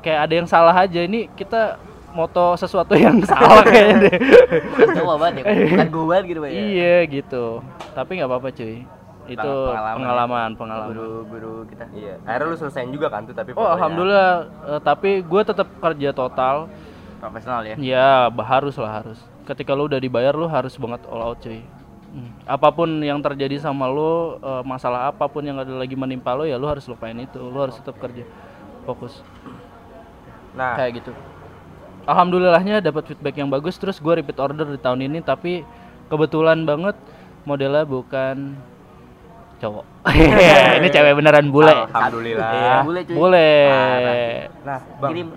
[0.00, 1.00] kayak ada yang salah aja.
[1.00, 1.78] Ini kita
[2.10, 4.16] moto sesuatu yang salah kayaknya deh.
[4.92, 6.58] Cowok banget ya bukan gue banget gitu Pak, ya?
[6.60, 7.44] Iya gitu.
[7.90, 8.76] Tapi nggak apa-apa cuy.
[9.30, 10.58] Itu Pengalaman pengalaman, ya.
[10.58, 10.88] pengalaman.
[10.90, 12.14] guru guru kita Iya.
[12.22, 14.32] Akhirnya lu selesaiin juga kan tuh tapi Oh alhamdulillah.
[14.66, 16.66] Eh, tapi gue tetap kerja total.
[17.16, 19.20] profesional ya Ya bah- harus lah harus.
[19.44, 21.60] Ketika lu udah dibayar lu harus banget all out cuy.
[22.10, 22.32] Hmm.
[22.42, 26.42] Apa pun yang terjadi sama lu, eh, masalah apa pun yang ada lagi menimpa lu
[26.42, 27.36] ya lu harus lupain itu.
[27.38, 28.24] Lu harus tetap kerja,
[28.82, 29.20] fokus.
[30.50, 31.12] Nah, Kayak gitu.
[32.02, 33.76] Alhamdulillahnya dapat feedback yang bagus.
[33.76, 35.62] Terus gue repeat order di tahun ini, tapi
[36.08, 36.96] kebetulan banget
[37.44, 38.56] modelnya bukan
[39.60, 39.84] cowok.
[40.78, 41.68] ini cewek beneran bule.
[41.86, 42.50] alhamdulillah.
[42.50, 43.14] Iya, Bule, cuy.
[43.14, 43.50] Bule.
[44.62, 45.28] Nah, Bang, kirim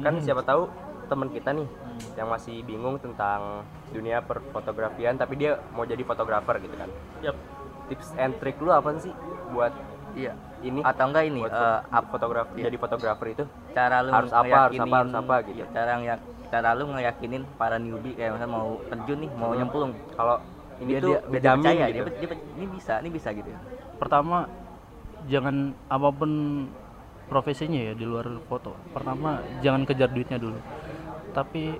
[0.00, 0.68] kan siapa tahu
[1.04, 1.68] teman kita nih
[2.14, 6.90] yang masih bingung tentang dunia perfotografian tapi dia mau jadi fotografer gitu kan.
[7.22, 7.36] Yap.
[7.84, 9.12] Tips and trick lu apa sih
[9.50, 9.70] buat
[10.14, 13.44] iya ini atau enggak ini buat eh, fo- fotografi jadi fotografer itu?
[13.70, 15.52] cara lu Harus apa, harus apa, harus apa gitu.
[15.54, 16.02] iya, cara yang
[16.46, 19.58] cara lu ngeyakinin para newbie kayak misalnya mau terjun nih mau Hmm.
[19.58, 20.36] nyemplung Kalau
[20.80, 22.04] ini dia tuh dia, dia dijamin percaya gitu.
[22.08, 23.60] dia, dia- ini bisa ini bisa gitu ya
[23.94, 24.36] Pertama
[25.24, 25.56] jangan
[25.86, 26.30] apa pun
[27.24, 28.76] profesinya ya di luar foto.
[28.92, 30.60] Pertama jangan kejar duitnya dulu.
[31.32, 31.72] Tapi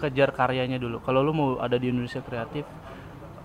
[0.00, 1.00] kejar karyanya dulu.
[1.00, 2.64] Kalau lu mau ada di Indonesia kreatif,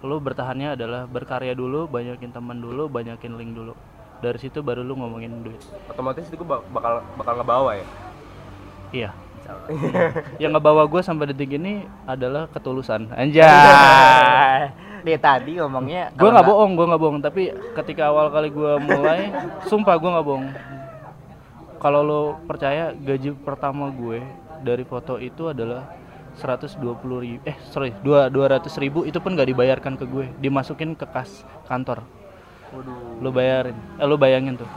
[0.01, 3.75] lu bertahannya adalah berkarya dulu, banyakin teman dulu, banyakin link dulu.
[4.21, 5.59] Dari situ baru lu ngomongin duit.
[5.89, 7.85] Otomatis itu bak- bakal bakal ngebawa ya.
[8.91, 9.11] Iya.
[10.37, 13.11] yang ngebawa gue sampai detik ini adalah ketulusan.
[13.19, 14.71] Anjay.
[15.01, 17.19] Dia tadi ngomongnya gue nggak bohong, gue nggak bohong.
[17.21, 17.41] Tapi
[17.77, 19.33] ketika awal kali gue mulai,
[19.69, 20.47] sumpah gue nggak bohong.
[21.81, 24.21] Kalau lo percaya gaji pertama gue
[24.61, 25.89] dari foto itu adalah
[26.37, 26.77] 120
[27.25, 32.05] ribu, eh sorry, 200 ribu itu pun gak dibayarkan ke gue, dimasukin ke kas kantor.
[33.19, 34.69] Lo bayarin, eh lo bayangin tuh.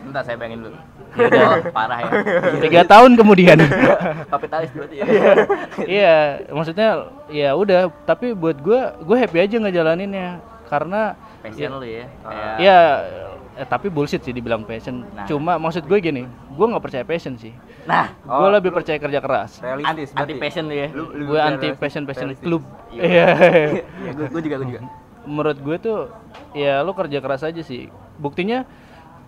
[0.00, 0.78] Sebentar saya bayangin dulu.
[1.10, 2.10] Oh, parah ya.
[2.64, 3.58] Tiga tahun kemudian.
[4.32, 5.06] kapitalis berarti ya.
[5.84, 6.16] Iya.
[6.50, 6.88] Maksudnya
[7.28, 7.90] ya udah.
[8.06, 10.40] Tapi buat gue gue happy aja ngejalaninnya.
[10.70, 12.06] Karena passion lu ya.
[12.22, 12.78] Kayak ya
[13.58, 15.02] eh, tapi bullshit sih dibilang passion.
[15.12, 15.26] Nah.
[15.26, 17.52] cuma maksud gue gini gue nggak percaya passion sih.
[17.90, 18.14] Nah.
[18.22, 19.58] Gue lebih percaya kerja keras.
[19.60, 20.88] Realistis anti passion lu ya.
[20.94, 22.46] Lu- lu gue anti passion passion realistis.
[22.46, 23.02] klub Iya.
[23.06, 23.26] iya.
[24.06, 24.80] Ya gue, gue juga gue juga.
[25.26, 25.98] Menurut gue tuh
[26.54, 27.90] ya lu kerja keras aja sih.
[28.20, 28.62] Buktinya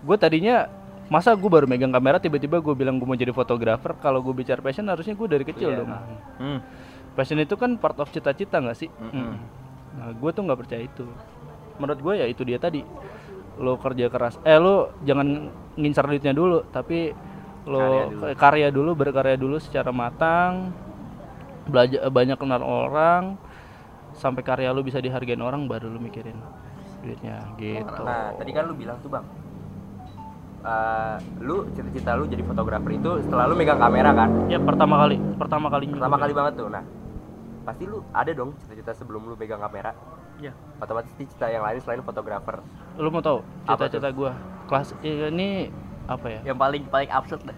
[0.02, 0.66] gue tadinya
[1.06, 4.58] masa gue baru megang kamera tiba-tiba gue bilang gue mau jadi fotografer kalau gue bicara
[4.58, 5.78] passion harusnya gue dari kecil Iya.
[5.78, 5.90] dong
[6.38, 6.58] Hmm.
[7.12, 9.12] passion itu kan part of cita-cita nggak sih Mm-mm.
[9.12, 9.36] Mm.
[9.92, 11.04] nah gue tuh nggak percaya itu
[11.76, 12.80] menurut gue ya itu dia tadi
[13.54, 17.12] lo kerja keras eh lo jangan ngincar duitnya dulu tapi
[17.62, 17.78] lo
[18.18, 20.72] Karya karya dulu, berkarya dulu secara matang
[21.62, 23.38] belajar banyak kenal orang
[24.12, 26.34] sampai karya lo bisa dihargain orang baru lo mikirin
[26.98, 29.26] duitnya gitu Nah, tadi kan lu bilang tuh, Bang.
[30.62, 34.30] Eh, lu cita-cita lu jadi fotografer itu setelah lu megang kamera kan?
[34.46, 36.22] ya pertama kali pertama kalinya Pertama juga.
[36.22, 36.68] kali banget tuh.
[36.68, 36.84] Nah,
[37.62, 39.92] pasti lu ada dong cita-cita sebelum lu megang kamera.
[40.34, 40.50] Iya.
[40.76, 42.58] otomatis cita yang lain selain fotografer
[42.96, 44.34] Lu mau tahu Apa cita-cita gua?
[44.66, 45.70] Kelas eh, ini
[46.04, 46.40] apa ya?
[46.42, 47.54] yang paling paling absurd dah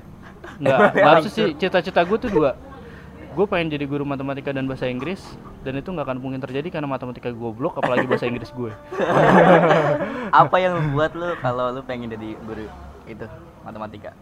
[0.60, 2.52] Enggak, enggak harus sih cita-cita gue tuh dua.
[3.32, 5.24] Gue pengen jadi guru matematika dan bahasa Inggris
[5.64, 8.68] dan itu nggak akan mungkin terjadi karena matematika goblok apalagi bahasa Inggris gue.
[10.44, 12.68] apa yang membuat lu kalau lu pengen jadi guru
[13.08, 13.26] itu
[13.62, 14.12] matematika.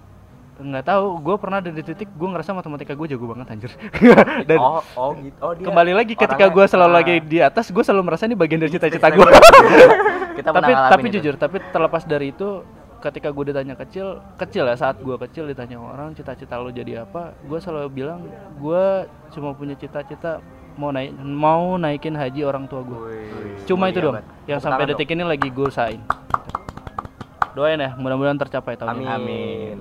[0.63, 3.73] Nggak tahu, gue pernah ada di titik gue ngerasa matematika gue jago banget anjir.
[4.49, 5.39] dan oh oh gitu.
[5.41, 8.37] Oh dia kembali lagi ketika gue selalu ah, lagi di atas, gue selalu merasa ini
[8.37, 9.25] bagian dari cita-cita gue.
[10.39, 11.15] kita tapi tapi itu.
[11.19, 12.63] jujur, tapi terlepas dari itu
[13.03, 17.35] ketika gue ditanya kecil kecil ya saat gue kecil ditanya orang cita-cita lo jadi apa?
[17.49, 18.29] Gue selalu bilang
[18.61, 20.39] gue cuma punya cita-cita
[20.77, 22.99] mau naik mau naikin haji orang tua gue
[23.69, 24.17] cuma Oh itu iya, dong
[24.49, 26.01] yang sampai detik ini lagi gue usahain
[27.53, 29.05] doain ya mudah-mudahan tercapai tahun Amin.
[29.05, 29.13] ini.
[29.13, 29.77] Amin.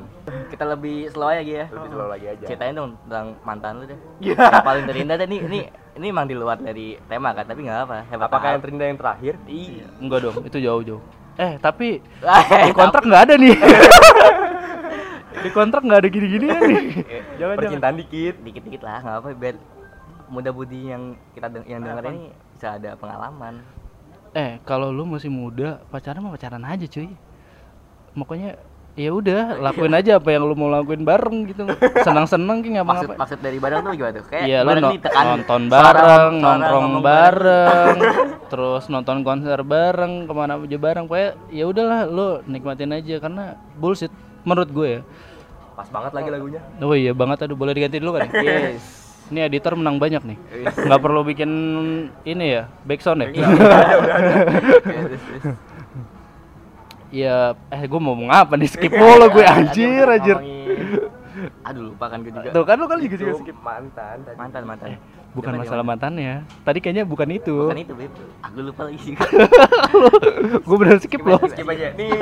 [0.47, 1.65] Kita lebih slow aja ya.
[1.67, 2.45] Lebih slow lagi aja.
[2.45, 3.99] Ceritain dong tentang mantan lu deh.
[4.19, 4.35] Iya.
[4.35, 5.59] yang paling terindah deh nih ini
[5.91, 8.99] ini emang di luar dari tema kan tapi nggak apa hebat apakah yang terindah yang
[8.99, 9.33] terakhir?
[9.45, 9.85] Iya.
[9.97, 11.01] Enggak dong itu jauh-jauh.
[11.35, 13.55] Eh tapi Eh, di kontrak nggak ada nih.
[15.31, 16.53] Di kontrak nggak ada gini-gini nih.
[16.53, 18.35] Jangan jangan percintaan dikit.
[18.43, 19.55] Dikit-dikit lah nggak apa biar
[20.27, 21.03] muda budi yang
[21.33, 23.63] kita deng- yang denger ini bisa ada pengalaman.
[24.31, 27.11] Eh, kalau lu masih muda, pacaran mah pacaran aja, cuy.
[28.13, 28.53] Makanya
[28.91, 31.63] ya udah, lakuin aja apa yang lu mau lakuin bareng gitu.
[32.01, 34.83] Senang-senang ki nggak maksud apa maksud dari bareng tuh gimana tuh kayak Iya, lu bareng
[34.83, 37.95] no- tekan nonton suara- bareng, suara nongkrong ngomong bareng,
[38.51, 41.03] terus nonton konser bareng, ke mana aja bareng.
[41.05, 43.43] Pokoknya ya udahlah, lu nikmatin aja karena
[43.73, 44.11] bullshit
[44.43, 45.01] menurut gue ya.
[45.71, 48.27] pas banget lagi lagunya Oh iya banget aduh boleh diganti dulu kan?
[48.43, 48.99] yes
[49.31, 50.37] Ini editor menang banyak nih.
[50.67, 51.49] Nggak perlu bikin
[52.21, 53.27] ini ya, backsound ya.
[57.11, 58.67] Ya, eh gue mau ngomong apa nih?
[58.67, 60.37] Skip mulu gue anjir, anjir.
[61.61, 63.55] aduh lupa kan gue juga Tuh kan lu kan juga juga skip.
[63.57, 64.87] mantan tadi mantan mantan
[65.31, 65.89] Bukan Gimana, masalah gimana?
[65.89, 66.33] mantannya.
[66.61, 67.55] Tadi kayaknya bukan itu.
[67.65, 68.11] bukan itu Beb.
[68.41, 69.13] aku lupa lagi sih
[70.61, 71.39] gue bener skip loh.
[71.45, 72.09] skip aja nih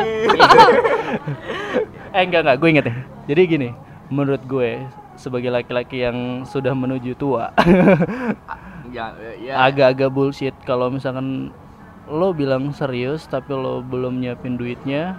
[2.10, 2.96] Eh enggak enggak, gue inget ya.
[3.28, 3.70] Jadi gini,
[4.08, 4.82] menurut gue
[5.14, 7.52] sebagai laki-laki yang sudah menuju tua,
[8.90, 9.54] ya, ya.
[9.62, 11.52] agak-agak bullshit kalau misalkan
[12.10, 15.16] lo bilang serius tapi lo belum nyiapin duitnya,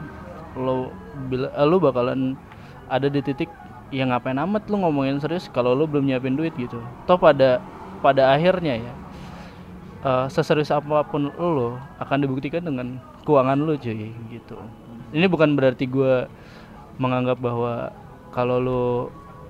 [0.59, 0.91] lo
[1.31, 2.35] bila, eh, lo bakalan
[2.91, 3.49] ada di titik
[3.95, 6.83] yang ngapain amat lo ngomongin serius kalau lo belum nyiapin duit gitu.
[7.07, 7.63] Toh pada
[8.03, 8.95] pada akhirnya ya
[10.05, 14.59] eh, seserius apa pun lo akan dibuktikan dengan keuangan lo cuy gitu.
[15.11, 16.27] Ini bukan berarti gue
[17.03, 17.91] menganggap bahwa
[18.31, 18.85] kalau lo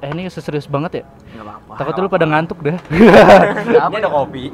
[0.01, 1.05] eh ini seserius banget ya.
[1.31, 2.75] nggak apa-apa Takut lu pada ngantuk dah.
[2.83, 4.45] Nggak apa ini ada kopi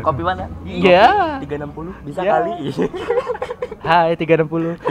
[0.00, 1.40] kopi mana Iya.
[1.40, 2.30] 360 bisa Ya.
[2.32, 2.52] kali
[3.80, 4.76] Hai 360.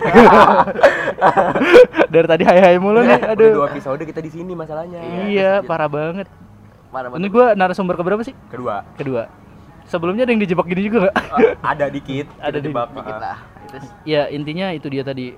[2.07, 3.15] Dari tadi hai hai mulu nih.
[3.15, 3.51] Udah Aduh.
[3.55, 6.25] dua episode kita di sini masalahnya Iya, parah banget.
[6.89, 7.31] Parah Ini banget.
[7.31, 8.33] gua narasumber keberapa sih?
[8.47, 9.25] kedua Kedua.
[9.83, 11.13] Sebelumnya ada yang dijebak gini juga nggak?
[11.15, 12.87] eh, ada dikit Ada kita di- jebak.
[12.93, 13.37] dikit lah
[14.03, 15.31] ya intinya itu dia tadi.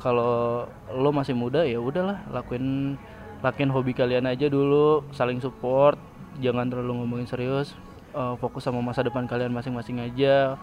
[0.00, 2.96] Kalau lo masih muda ya udahlah lakuin
[3.44, 6.00] lakuin hobi kalian aja dulu, saling support,
[6.40, 7.76] jangan terlalu ngomongin serius.
[8.10, 10.56] Eh, fokus sama masa depan kalian masing-masing aja.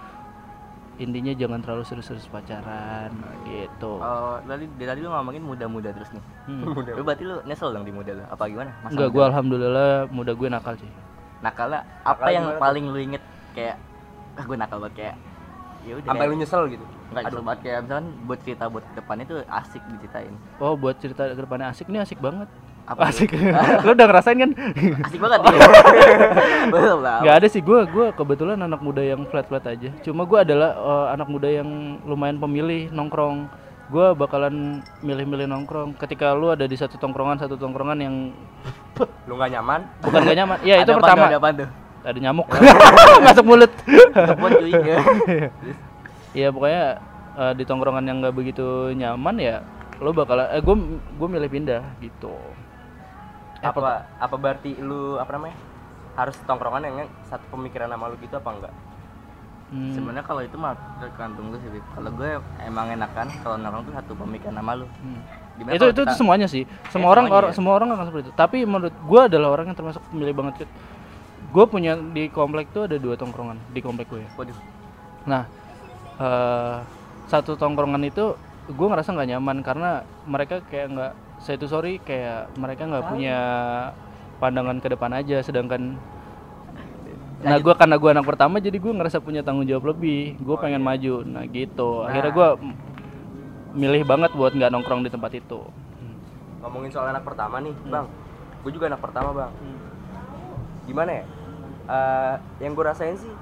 [0.98, 3.10] Intinya jangan terlalu serius-serius pacaran
[3.44, 3.98] gitu.
[3.98, 6.24] Oh, tadi dari tadi lu ngomongin muda-muda terus nih.
[6.46, 6.62] Hmm.
[6.78, 6.94] Udah.
[6.94, 8.24] Lu berarti lu nyesel dong di muda lu?
[8.28, 8.70] Apa gimana?
[8.82, 10.92] Masa Enggak, muda gue alhamdulillah muda gue nakal sih.
[11.42, 12.60] nakalnya apa Nakal yang tuh?
[12.62, 13.74] paling lu inget kayak
[14.38, 15.16] ah gue nakal banget kayak
[15.82, 18.94] ya udah sampai lu nyesel gitu nggak nyesel banget kayak misalkan buat cerita buat ke
[18.94, 22.46] depan itu asik diceritain Oh, buat cerita ke depannya asik nih asik banget.
[22.92, 23.32] Apa asik.
[23.88, 24.52] Lu udah ngerasain kan?
[25.08, 25.52] asik banget ya
[26.74, 29.90] belum lah Gak ada sih gue, gue kebetulan anak muda yang flat-flat aja.
[30.04, 33.48] Cuma gue adalah eh, anak muda yang lumayan pemilih nongkrong.
[33.88, 35.96] Gue bakalan milih-milih nongkrong.
[35.96, 38.16] Ketika lu ada di satu tongkrongan, satu tongkrongan yang
[39.26, 40.58] lu nggak nyaman bukan gak nyaman.
[40.62, 41.26] Iya itu pertama.
[41.32, 41.70] ada apaan tuh
[42.02, 42.48] Ada nyamuk
[43.26, 43.72] masuk mulut.
[46.32, 46.84] Iya pokoknya
[47.40, 49.64] eh, di tongkrongan yang nggak begitu nyaman ya,
[50.04, 50.50] lu bakalan.
[50.52, 50.76] Eh gue
[51.18, 52.36] gue milih pindah gitu.
[53.62, 55.54] Eh, apa apa berarti lu apa namanya
[56.18, 58.74] harus tongkrongan yang satu pemikiran sama lu gitu apa enggak?
[59.72, 59.96] Hmm.
[59.96, 64.12] sebenarnya kalau itu mah tergantung gue sih kalau gue emang enakan kalau nongkrong tuh satu
[64.20, 64.86] pemikiran sama lu.
[65.00, 65.22] Hmm.
[65.72, 66.64] Itu itu, kita- itu semuanya sih.
[66.92, 67.40] Semua Eh, orang semuanya.
[67.40, 67.56] orang ya?
[67.56, 70.68] semua orang akan seperti itu tapi menurut gue adalah orang yang termasuk pemilih banget
[71.52, 74.58] gue punya di komplek tuh ada dua tongkrongan di komplek gue waduh.
[75.24, 75.44] Nah
[76.20, 76.76] eh,
[77.32, 78.36] satu tongkrongan itu
[78.68, 79.90] gue ngerasa nggak nyaman karena
[80.28, 83.38] mereka kayak nggak saya itu sorry kayak mereka nggak punya
[84.38, 85.98] pandangan ke depan aja sedangkan
[87.42, 90.38] nah gue karena gue anak pertama jadi gue ngerasa punya tanggung jawab lebih.
[90.38, 91.26] Gue pengen maju.
[91.26, 92.06] Nah gitu.
[92.06, 92.48] Akhirnya gue
[93.74, 95.66] milih banget buat nggak nongkrong di tempat itu.
[96.62, 98.06] Ngomongin soal anak pertama nih bang.
[98.62, 99.52] Gue juga anak pertama bang.
[100.86, 101.26] Gimana ya?
[101.90, 103.34] Eh, yang gue rasain sih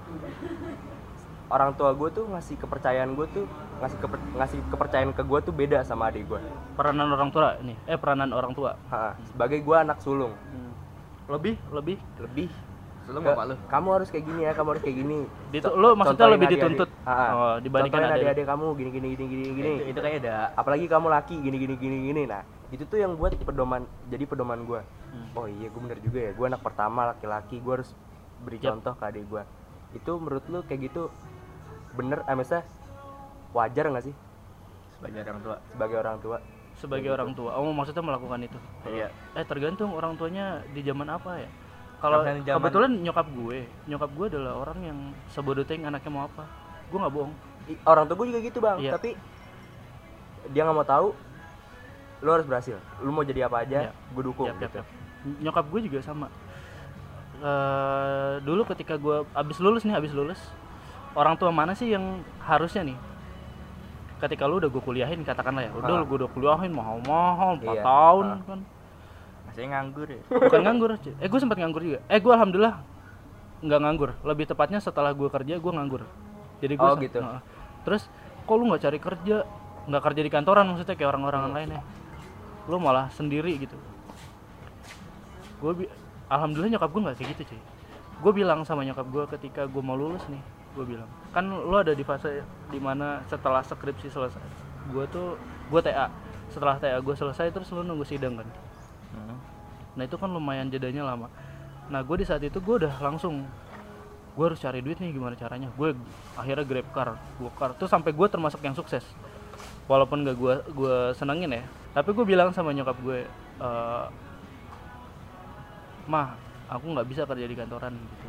[1.52, 3.46] orang tua gue tuh ngasih kepercayaan gue tuh
[3.80, 6.40] ngasih keper- ngasih kepercayaan ke gue tuh beda sama adik gue
[6.76, 8.76] peranan orang tua nih eh peranan orang tua.
[8.88, 10.36] Ha, sebagai gue anak sulung.
[11.26, 11.98] Lebih lebih?
[12.20, 12.50] Lebih.
[13.06, 13.56] Sulung ke- bapak lu.
[13.66, 15.20] kamu harus kayak gini ya kamu harus kayak gini.
[15.50, 16.64] Ditu- lu maksudnya Contohin lebih adik-adik.
[16.70, 16.90] dituntut?
[17.02, 17.26] Ha, ha.
[17.32, 18.46] oh, dibandingkan adik adik-adik.
[18.46, 19.72] kamu gini gini gini gini gini.
[19.74, 20.36] Itu, itu kayak ada.
[20.54, 22.22] Apalagi kamu laki gini gini gini gini.
[22.26, 25.26] Nah itu tuh yang buat pedoman jadi pedoman gue Hmm.
[25.34, 26.32] oh iya gue bener juga ya.
[26.32, 27.90] Gue anak pertama laki-laki gue harus
[28.40, 28.78] beri Yap.
[28.78, 29.44] contoh ke adik gue
[29.90, 31.10] itu menurut lu kayak gitu
[31.92, 32.62] bener eh maksudnya
[33.54, 34.16] wajar nggak sih?
[35.00, 35.56] Sebagai orang tua.
[35.72, 36.38] sebagai orang tua.
[36.80, 37.52] Sebagai orang tua.
[37.60, 38.60] Oh maksudnya melakukan itu.
[38.88, 39.08] Iya.
[39.36, 41.50] eh tergantung orang tuanya di zaman apa ya.
[42.00, 43.60] Kalau zaman- kebetulan nyokap gue.
[43.88, 44.98] Nyokap gue adalah orang yang
[45.28, 46.44] sebodoh anaknya mau apa.
[46.88, 47.34] Gue nggak bohong.
[47.86, 48.78] Orang tua gue juga gitu bang.
[48.80, 48.92] Iya.
[48.96, 49.14] tapi
[50.56, 51.08] dia nggak mau tahu
[52.24, 52.80] lu harus berhasil.
[53.04, 53.92] Lu mau jadi apa aja Iya.
[53.92, 54.80] gue dukung Yap, yap, gitu.
[54.80, 54.88] yap.
[55.44, 56.28] nyokap gue juga sama.
[57.40, 60.40] Eh, dulu ketika gue abis lulus nih abis lulus
[61.16, 63.00] orang tua mana sih yang harusnya nih
[64.20, 66.06] ketika lu udah gue kuliahin katakanlah ya udah Ah.
[66.06, 67.84] gue udah kuliahin mahal-mahal 4 Iya.
[67.84, 68.38] tahun Ah.
[68.44, 68.60] kan.
[69.50, 70.22] Masih nganggur ya.
[70.30, 72.00] bukan nganggur eh gue sempat nganggur juga.
[72.06, 72.76] Eh gue alhamdulillah
[73.60, 74.10] nggak nganggur.
[74.24, 76.04] Lebih tepatnya setelah gue kerja gue nganggur.
[76.60, 77.20] Jadi gue Oh, gitu.
[77.88, 78.06] terus
[78.44, 79.38] kok lu nggak cari kerja?
[79.90, 81.82] Nggak kerja di kantoran maksudnya kayak orang-orang lainnya.
[82.68, 83.76] Lu malah sendiri gitu.
[85.60, 85.88] Gue
[86.30, 87.62] alhamdulillah nyokap gue nggak kayak gitu cuy
[88.20, 90.44] gue bilang sama nyokap gue ketika gue mau lulus nih
[90.78, 94.44] gue bilang kan lu ada di fase di mana setelah skripsi selesai
[94.90, 95.38] gue tuh
[95.70, 96.10] gue TA
[96.50, 98.50] setelah TA gue selesai terus lu nunggu sidang kan
[100.00, 101.28] Nah itu kan lumayan jedanya lama.
[101.92, 103.44] Nah gue di saat itu gue udah langsung
[104.38, 105.68] gue harus cari duit nih gimana caranya.
[105.76, 105.92] Gue
[106.40, 107.76] akhirnya grab car, gue car.
[107.76, 109.04] Tuh sampai gue termasuk yang sukses.
[109.92, 111.64] Walaupun gak gue gue senengin ya.
[111.92, 113.28] Tapi gue bilang sama nyokap gue,
[113.60, 114.06] eh
[116.10, 116.34] mah
[116.70, 118.29] aku nggak bisa kerja di kantoran gitu.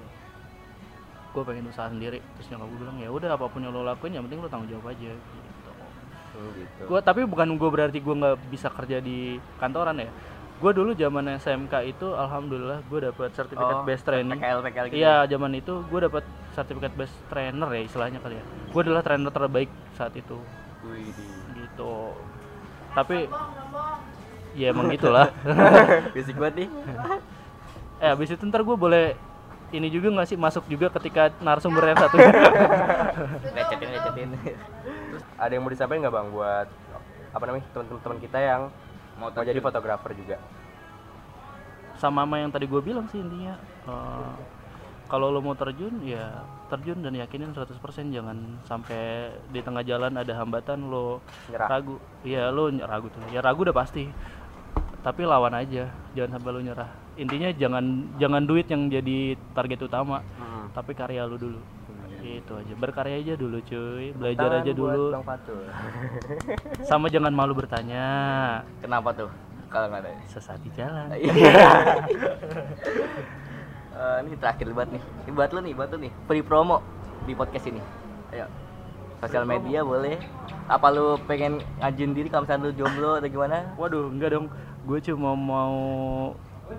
[1.30, 2.18] Gue pengen usaha sendiri.
[2.36, 4.68] Terus nyokap gue bilang ya udah apa pun yang lo lakuin yang penting lo tanggung
[4.68, 5.10] jawab aja.
[5.10, 5.70] Gitu.
[6.30, 6.82] Oh, gitu.
[6.86, 10.10] Gua tapi bukan gue berarti gue nggak bisa kerja di kantoran ya.
[10.60, 14.36] Gue dulu zaman SMK itu alhamdulillah gue dapat sertifikat Oh, best training.
[14.36, 14.96] PKL PKL gitu.
[14.98, 18.44] Iya zaman itu gue dapat sertifikat best trainer ya istilahnya kali ya.
[18.68, 20.36] Gue adalah trainer terbaik saat itu
[20.80, 21.12] Wih,
[21.54, 22.12] gitu.
[22.92, 23.28] Tapi
[24.52, 25.30] ya emang gitulah.
[26.10, 26.68] Basic banget nih.
[28.00, 29.12] eh abis itu ntar gue boleh
[29.70, 32.16] ini juga nggak sih masuk juga ketika narasumber yang satu.
[33.56, 34.28] Lecetin lecetin.
[35.40, 36.68] ada yang mau disampaikan nggak bang buat
[37.30, 38.62] apa namanya teman-teman kita yang
[39.20, 40.40] Mau mau jadi fotografer juga
[42.00, 44.32] sama sama yang tadi gue bilang sih intinya eh,
[45.04, 46.40] kalau lo mau terjun ya
[46.72, 47.76] terjun dan yakinin 100%
[48.08, 51.20] jangan sampai di tengah jalan ada hambatan lo
[51.52, 51.68] Nyerah.
[51.68, 54.08] ragu iya lo ragu tuh ya ragu udah pasti
[55.04, 56.90] tapi lawan aja jangan sampai lo nyerah
[57.20, 57.84] intinya jangan
[58.16, 59.18] jangan duit yang jadi
[59.52, 60.72] target utama Hmm.
[60.72, 61.60] tapi karya lo dulu
[62.20, 65.62] itu aja berkarya aja dulu cuy belajar Tangan aja buat dulu Bang Fatul.
[66.88, 68.04] sama jangan malu bertanya
[68.78, 69.30] Kenapa tuh?
[69.68, 70.10] Kalau nggak ada.
[70.26, 71.08] sesat di jalan
[73.90, 75.02] Eh, ini terakhir banget nih.
[75.20, 76.12] Ini buat lu nih, buat lu nih.
[76.24, 76.80] Free promo
[77.26, 77.82] di podcast ini.
[78.32, 78.48] Ayo.
[79.20, 80.16] Sosial media boleh.
[80.64, 83.76] Apa lu pengen ngajuin diri kalau misalnya lu jomblo atau gimana?
[83.76, 84.48] Waduh, enggak dong.
[84.88, 85.76] Gue cuma mau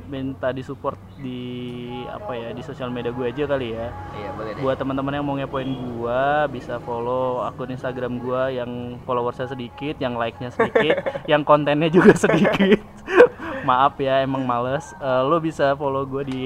[0.10, 3.88] minta disupport di apa ya di sosial media gue aja kali ya.
[4.18, 4.62] Iya, boleh deh.
[4.64, 10.20] Buat teman-teman yang mau ngepoin gua bisa follow akun Instagram gua yang followersnya sedikit, yang
[10.20, 11.00] like-nya sedikit,
[11.32, 12.84] yang kontennya juga sedikit.
[13.68, 14.92] Maaf ya, emang males.
[14.98, 16.42] Eh, lo bisa follow gue di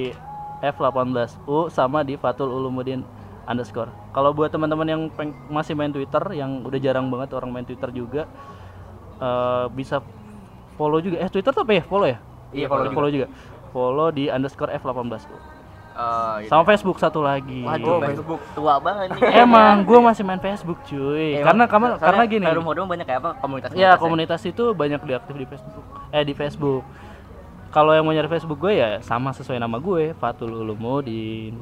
[0.60, 3.02] F18U sama di Fatul Ulumuddin
[3.48, 3.94] underscore.
[4.12, 7.88] Kalau buat teman-teman yang peng- masih main Twitter, yang udah jarang banget orang main Twitter
[7.96, 8.28] juga,
[9.22, 10.04] eh, bisa
[10.76, 11.24] follow juga.
[11.24, 11.84] Eh Twitter tuh apa ya?
[11.88, 12.20] Follow ya?
[12.56, 13.28] Iya, follow follow juga.
[13.76, 15.36] Follow di underscore F18U.
[15.96, 16.52] Oh, gitu.
[16.52, 17.64] Sama Facebook satu lagi.
[17.64, 19.48] Waduh, Facebook tua banget nih.
[19.48, 21.40] Emang gue masih main Facebook cuy.
[21.40, 22.46] Emang, karena kamu karena gini.
[22.52, 25.86] Forum-forum banyak kayak apa komunitas Ya komunitas itu banyak diaktif di Facebook.
[26.12, 26.84] Eh di Facebook.
[27.72, 31.56] Kalau yang mau nyari Facebook gue ya sama sesuai nama gue, Fatul Ulumuddin.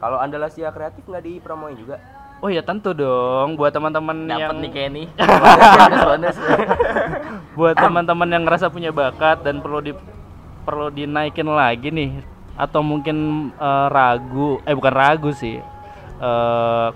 [0.00, 2.00] Kalau Andalasia kreatif nggak dipromoin juga?
[2.44, 5.08] Oh ya tentu dong buat teman-teman yang nih Kenny.
[5.16, 6.36] Bonus-bonus.
[7.56, 9.96] buat teman-teman yang ngerasa punya bakat dan perlu di
[10.68, 12.20] perlu dinaikin lagi nih
[12.60, 15.56] atau mungkin eh, ragu eh bukan ragu sih
[16.20, 16.88] eh,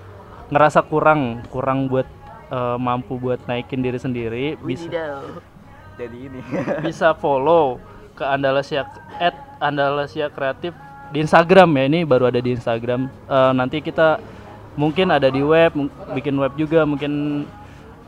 [0.53, 2.05] ngerasa kurang kurang buat
[2.53, 4.85] eh, mampu buat naikin diri sendiri bisa.
[5.97, 6.45] Jadi ini.
[6.85, 7.81] bisa follow
[8.13, 8.85] ke Andalasia
[9.17, 10.77] at Andalasia Kreatif
[11.09, 14.21] di Instagram ya ini baru ada di Instagram Eh, nanti kita
[14.77, 15.73] mungkin ada di web
[16.13, 17.45] bikin web juga mungkin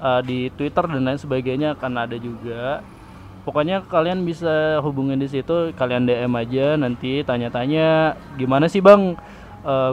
[0.01, 2.81] eh, di Twitter dan lain sebagainya akan ada juga.
[3.41, 9.17] Pokoknya kalian bisa hubungin di situ kalian DM aja nanti tanya-tanya gimana sih bang?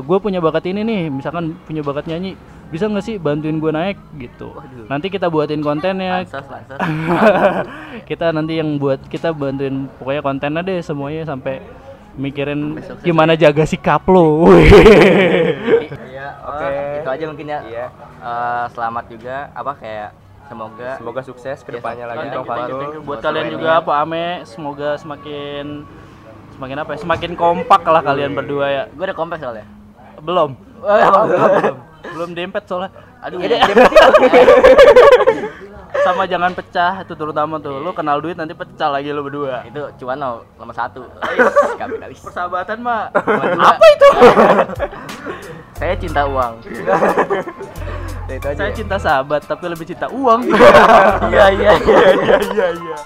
[0.05, 2.37] Gue punya bakat ini nih misalkan punya bakat nyanyi
[2.69, 3.97] bisa nggak sih bantuin gue naik?
[4.21, 4.53] Gitu.
[4.53, 4.87] Waduh.
[4.93, 6.21] nanti kita buatin kontennya.
[6.25, 6.79] Lansos, lansos.
[8.11, 11.65] kita nanti yang buat kita bantuin pokoknya kontennya deh semuanya sampai
[12.19, 16.67] mikirin Sampai sukses gimana jaga sikap lo Iya, Oke.
[16.67, 16.99] oke.
[16.99, 17.61] itu aja mungkin ya.
[17.63, 17.87] Iya.
[18.19, 20.11] Eh, selamat juga apa kayak
[20.45, 22.81] semoga Semoga sukses ke depannya Iya, lagi thank Kang you, thank you, Fatul.
[22.81, 23.03] thank you.
[23.05, 23.79] buat kalian juga ya.
[23.81, 25.65] Pak Ame semoga semakin
[26.51, 29.63] semakin apa ya semakin kompak lah kalian berdua ya gue ada kompleks soalnya.
[30.19, 31.27] belum belum
[32.11, 33.59] belum dempet soalnya Aduh, ya,
[36.05, 39.81] sama jangan pecah itu terutama tuh lu kenal duit nanti pecah lagi lu berdua itu
[40.05, 41.05] cuan no, nomor satu.
[41.81, 42.21] Kapitalis.
[42.21, 43.09] persahabatan mah
[43.57, 44.09] Apa itu?
[45.79, 46.59] Saya cinta uang.
[48.27, 48.77] Ya, itu aja saya ya.
[48.77, 50.53] cinta sahabat tapi lebih cinta uang
[51.33, 52.09] Iya iya iya.
[52.45, 52.99] iya iya